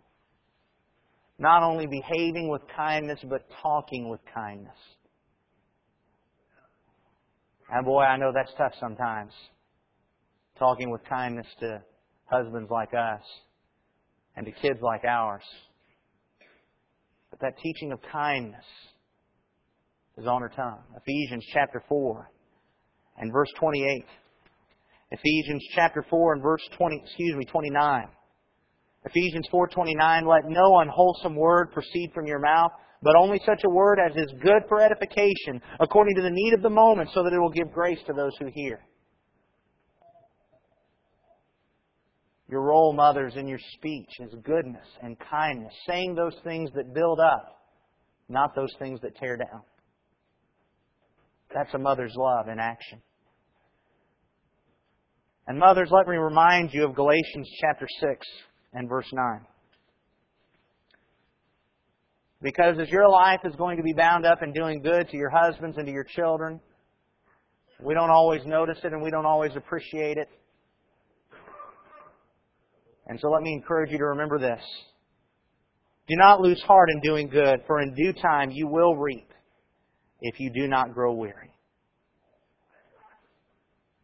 Not 1.38 1.62
only 1.62 1.86
behaving 1.86 2.48
with 2.48 2.62
kindness, 2.76 3.18
but 3.28 3.42
talking 3.62 4.08
with 4.08 4.20
kindness. 4.32 4.76
And 7.70 7.84
boy, 7.84 8.02
I 8.02 8.16
know 8.16 8.30
that's 8.32 8.52
tough 8.56 8.72
sometimes. 8.78 9.32
Talking 10.58 10.90
with 10.90 11.02
kindness 11.08 11.46
to 11.60 11.82
husbands 12.26 12.70
like 12.70 12.94
us 12.94 13.22
and 14.36 14.46
to 14.46 14.52
kids 14.52 14.78
like 14.80 15.04
ours. 15.04 15.42
But 17.30 17.40
that 17.40 17.58
teaching 17.58 17.90
of 17.90 17.98
kindness 18.12 18.64
is 20.16 20.26
on 20.26 20.42
her 20.42 20.52
tongue. 20.54 20.82
Ephesians 20.96 21.44
chapter 21.52 21.82
4 21.88 22.30
and 23.18 23.32
verse 23.32 23.50
28. 23.58 24.04
Ephesians 25.10 25.64
chapter 25.74 26.04
4 26.08 26.34
and 26.34 26.42
verse 26.42 26.62
20, 26.78 27.00
excuse 27.04 27.36
me, 27.36 27.44
29. 27.44 28.06
Ephesians 29.04 29.46
4:29 29.52 30.26
let 30.26 30.48
no 30.48 30.78
unwholesome 30.78 31.36
word 31.36 31.72
proceed 31.72 32.10
from 32.14 32.26
your 32.26 32.38
mouth 32.38 32.72
but 33.04 33.16
only 33.16 33.38
such 33.44 33.62
a 33.64 33.70
word 33.70 33.98
as 34.00 34.16
is 34.16 34.32
good 34.42 34.62
for 34.66 34.80
edification 34.80 35.60
according 35.78 36.16
to 36.16 36.22
the 36.22 36.30
need 36.30 36.54
of 36.54 36.62
the 36.62 36.70
moment 36.70 37.10
so 37.12 37.22
that 37.22 37.34
it 37.34 37.38
will 37.38 37.50
give 37.50 37.70
grace 37.70 37.98
to 38.06 38.14
those 38.14 38.32
who 38.38 38.46
hear. 38.52 38.80
Your 42.48 42.62
role, 42.62 42.94
mothers, 42.94 43.34
in 43.36 43.46
your 43.46 43.58
speech 43.76 44.08
is 44.20 44.34
goodness 44.42 44.86
and 45.02 45.16
kindness, 45.30 45.72
saying 45.86 46.14
those 46.14 46.36
things 46.44 46.70
that 46.74 46.94
build 46.94 47.20
up, 47.20 47.62
not 48.28 48.54
those 48.54 48.72
things 48.78 49.00
that 49.02 49.16
tear 49.16 49.36
down. 49.36 49.62
That's 51.54 51.72
a 51.74 51.78
mother's 51.78 52.14
love 52.16 52.48
in 52.48 52.58
action. 52.58 53.00
And 55.46 55.58
mothers, 55.58 55.90
let 55.90 56.06
me 56.06 56.16
remind 56.16 56.72
you 56.72 56.84
of 56.84 56.94
Galatians 56.94 57.48
chapter 57.60 57.86
6 58.00 58.26
and 58.74 58.88
verse 58.88 59.06
9. 59.12 59.40
Because 62.42 62.78
as 62.78 62.90
your 62.90 63.08
life 63.08 63.40
is 63.44 63.56
going 63.56 63.78
to 63.78 63.82
be 63.82 63.94
bound 63.94 64.26
up 64.26 64.42
in 64.42 64.52
doing 64.52 64.82
good 64.82 65.08
to 65.08 65.16
your 65.16 65.30
husbands 65.30 65.78
and 65.78 65.86
to 65.86 65.92
your 65.92 66.04
children, 66.04 66.60
we 67.80 67.94
don't 67.94 68.10
always 68.10 68.42
notice 68.44 68.78
it 68.84 68.92
and 68.92 69.02
we 69.02 69.10
don't 69.10 69.24
always 69.24 69.52
appreciate 69.56 70.18
it. 70.18 70.28
And 73.06 73.18
so 73.20 73.28
let 73.28 73.42
me 73.42 73.52
encourage 73.52 73.90
you 73.90 73.98
to 73.98 74.04
remember 74.04 74.38
this. 74.38 74.62
Do 76.06 76.16
not 76.16 76.40
lose 76.40 76.60
heart 76.66 76.90
in 76.90 77.00
doing 77.00 77.28
good, 77.28 77.60
for 77.66 77.80
in 77.80 77.94
due 77.94 78.12
time 78.12 78.50
you 78.50 78.66
will 78.66 78.94
reap 78.94 79.30
if 80.20 80.38
you 80.38 80.50
do 80.50 80.68
not 80.68 80.92
grow 80.92 81.14
weary. 81.14 81.53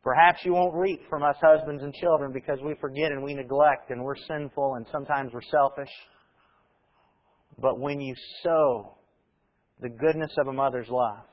Perhaps 0.02 0.40
you 0.44 0.54
won't 0.54 0.74
reap 0.74 1.00
from 1.10 1.22
us 1.22 1.36
husbands 1.42 1.82
and 1.82 1.92
children 1.94 2.32
because 2.32 2.58
we 2.64 2.74
forget 2.80 3.12
and 3.12 3.22
we 3.22 3.34
neglect 3.34 3.90
and 3.90 4.02
we're 4.02 4.16
sinful 4.16 4.76
and 4.76 4.86
sometimes 4.90 5.30
we're 5.32 5.42
selfish. 5.42 5.90
But 7.58 7.78
when 7.78 8.00
you 8.00 8.14
sow 8.42 8.96
the 9.80 9.90
goodness 9.90 10.32
of 10.38 10.48
a 10.48 10.52
mother's 10.52 10.88
love, 10.88 11.24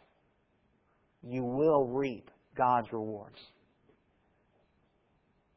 you 1.24 1.44
will 1.44 1.88
reap 1.88 2.30
God's 2.58 2.92
rewards. 2.92 3.38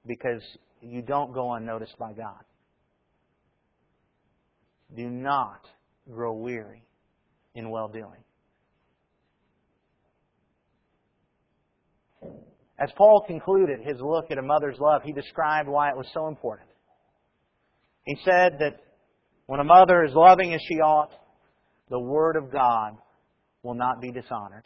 Because 0.06 0.42
you 0.80 1.02
don't 1.02 1.34
go 1.34 1.52
unnoticed 1.54 1.98
by 1.98 2.12
God. 2.12 2.44
Do 4.96 5.08
not 5.08 5.60
grow 6.10 6.34
weary 6.34 6.84
in 7.54 7.70
well 7.70 7.88
doing. 7.88 8.24
As 12.80 12.90
Paul 12.96 13.22
concluded 13.26 13.80
his 13.82 14.00
look 14.00 14.30
at 14.30 14.38
a 14.38 14.42
mother's 14.42 14.78
love, 14.80 15.02
he 15.04 15.12
described 15.12 15.68
why 15.68 15.90
it 15.90 15.96
was 15.96 16.06
so 16.14 16.28
important. 16.28 16.68
He 18.06 18.16
said 18.24 18.54
that 18.60 18.80
when 19.44 19.60
a 19.60 19.64
mother 19.64 20.02
is 20.02 20.14
loving 20.14 20.54
as 20.54 20.60
she 20.66 20.76
ought, 20.76 21.10
the 21.90 22.00
Word 22.00 22.36
of 22.36 22.50
God 22.50 22.96
will 23.62 23.74
not 23.74 24.00
be 24.00 24.10
dishonored. 24.10 24.64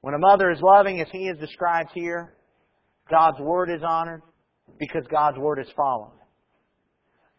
When 0.00 0.14
a 0.14 0.18
mother 0.18 0.50
is 0.50 0.58
loving 0.60 1.00
as 1.00 1.06
he 1.12 1.28
is 1.28 1.38
described 1.38 1.90
here, 1.94 2.34
God's 3.08 3.38
Word 3.38 3.70
is 3.70 3.82
honored 3.88 4.22
because 4.80 5.04
God's 5.08 5.38
Word 5.38 5.60
is 5.60 5.68
followed. 5.76 6.18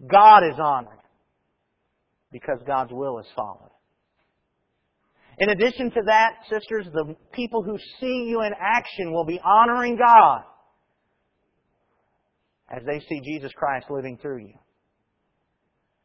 God 0.09 0.43
is 0.43 0.57
honored 0.57 0.99
because 2.31 2.59
God's 2.65 2.91
will 2.93 3.19
is 3.19 3.27
followed. 3.35 3.71
In 5.37 5.49
addition 5.49 5.91
to 5.91 6.01
that, 6.05 6.33
sisters, 6.49 6.85
the 6.93 7.15
people 7.33 7.61
who 7.61 7.77
see 7.99 8.25
you 8.27 8.41
in 8.41 8.51
action 8.59 9.11
will 9.11 9.25
be 9.25 9.39
honoring 9.43 9.97
God 9.97 10.43
as 12.69 12.83
they 12.85 12.99
see 13.07 13.19
Jesus 13.21 13.51
Christ 13.55 13.87
living 13.89 14.17
through 14.21 14.39
you. 14.39 14.53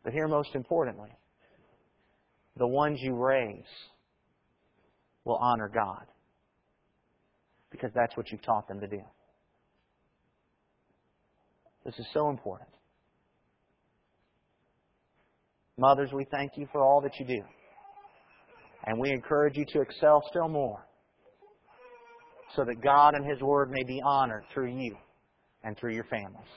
But 0.03 0.13
here, 0.13 0.27
most 0.27 0.55
importantly, 0.55 1.11
the 2.57 2.67
ones 2.67 2.99
you 3.01 3.15
raise 3.15 3.65
will 5.25 5.37
honor 5.37 5.71
God 5.73 6.07
because 7.71 7.91
that's 7.95 8.17
what 8.17 8.31
you've 8.33 8.43
taught 8.43 8.67
them 8.67 8.81
to 8.81 8.89
do. 8.89 9.03
This 11.85 11.95
is 11.99 12.07
so 12.13 12.29
important. 12.31 12.69
Mothers, 15.79 16.11
we 16.13 16.27
thank 16.31 16.53
you 16.57 16.69
for 16.73 16.83
all 16.83 17.01
that 17.03 17.13
you 17.19 17.27
do. 17.27 17.43
And 18.87 18.99
we 18.99 19.11
encourage 19.11 19.57
you 19.57 19.65
to 19.73 19.81
excel 19.81 20.23
still 20.31 20.49
more 20.49 20.87
so 22.57 22.65
that 22.65 22.83
God 22.83 23.15
and 23.15 23.29
His 23.29 23.41
Word 23.41 23.71
may 23.71 23.85
be 23.85 24.01
honored 24.05 24.45
through 24.53 24.75
you 24.77 24.97
and 25.63 25.77
through 25.79 25.95
your 25.95 26.05
families. 26.05 26.49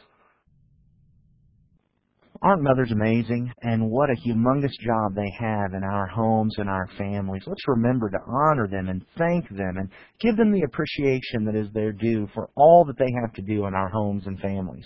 Aren't 2.42 2.64
mothers 2.64 2.92
amazing? 2.92 3.50
And 3.62 3.90
what 3.90 4.10
a 4.10 4.28
humongous 4.28 4.74
job 4.82 5.16
they 5.16 5.32
have 5.40 5.74
in 5.74 5.84
our 5.84 6.08
homes 6.08 6.54
and 6.58 6.70
our 6.70 6.90
families. 6.98 7.44
Let's 7.46 7.68
remember 7.68 8.10
to 8.10 8.18
honor 8.28 8.68
them 8.68 8.90
and 8.90 9.06
thank 9.18 9.48
them 9.48 9.78
and 9.78 9.90
give 10.20 10.36
them 10.36 10.52
the 10.52 10.64
appreciation 10.64 11.46
that 11.46 11.56
is 11.56 11.72
their 11.74 11.94
due 11.94 12.28
for 12.34 12.50
all 12.56 12.84
that 12.86 12.98
they 12.98 13.10
have 13.22 13.34
to 13.36 13.42
do 13.42 13.66
in 13.66 13.74
our 13.74 13.88
homes 13.88 14.24
and 14.26 14.38
families. 14.42 14.86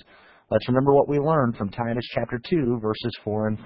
Let's 0.52 0.68
remember 0.68 0.94
what 0.94 1.10
we 1.10 1.18
learned 1.18 1.58
from 1.58 1.70
Titus 1.70 2.06
chapter 2.14 2.40
2 2.48 2.80
verses 2.80 3.18
4 3.24 3.48
and 3.48 3.58
5. 3.58 3.66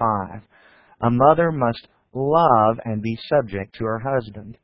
A 1.02 1.10
mother 1.10 1.52
must 1.52 1.86
love 2.12 2.78
and 2.84 3.02
be 3.02 3.18
subject 3.28 3.74
to 3.76 3.84
her 3.84 4.00
husband. 4.00 4.58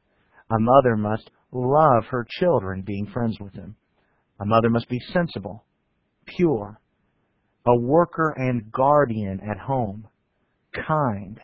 A 0.50 0.58
mother 0.58 0.96
must 0.96 1.30
love 1.52 2.04
her 2.10 2.26
children, 2.28 2.82
being 2.82 3.06
friends 3.06 3.38
with 3.40 3.52
them. 3.54 3.76
A 4.40 4.46
mother 4.46 4.70
must 4.70 4.88
be 4.88 5.00
sensible, 5.12 5.64
pure, 6.26 6.80
a 7.66 7.76
worker 7.76 8.34
and 8.36 8.70
guardian 8.70 9.40
at 9.40 9.58
home, 9.58 10.06
kind. 10.86 11.40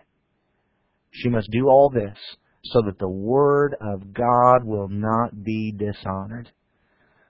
She 1.10 1.28
must 1.28 1.50
do 1.50 1.68
all 1.68 1.90
this 1.90 2.18
so 2.64 2.80
that 2.86 2.98
the 2.98 3.08
Word 3.08 3.76
of 3.80 4.14
God 4.14 4.64
will 4.64 4.88
not 4.88 5.44
be 5.44 5.72
dishonored. 5.72 6.50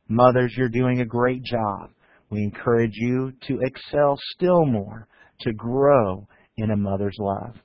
Mothers, 0.08 0.54
you're 0.56 0.68
doing 0.68 1.00
a 1.00 1.06
great 1.06 1.42
job. 1.42 1.90
We 2.30 2.42
encourage 2.42 2.94
you 2.94 3.32
to 3.48 3.60
excel 3.62 4.18
still 4.34 4.64
more, 4.66 5.08
to 5.40 5.52
grow 5.52 6.28
in 6.56 6.70
a 6.70 6.76
mother's 6.76 7.16
love. 7.18 7.56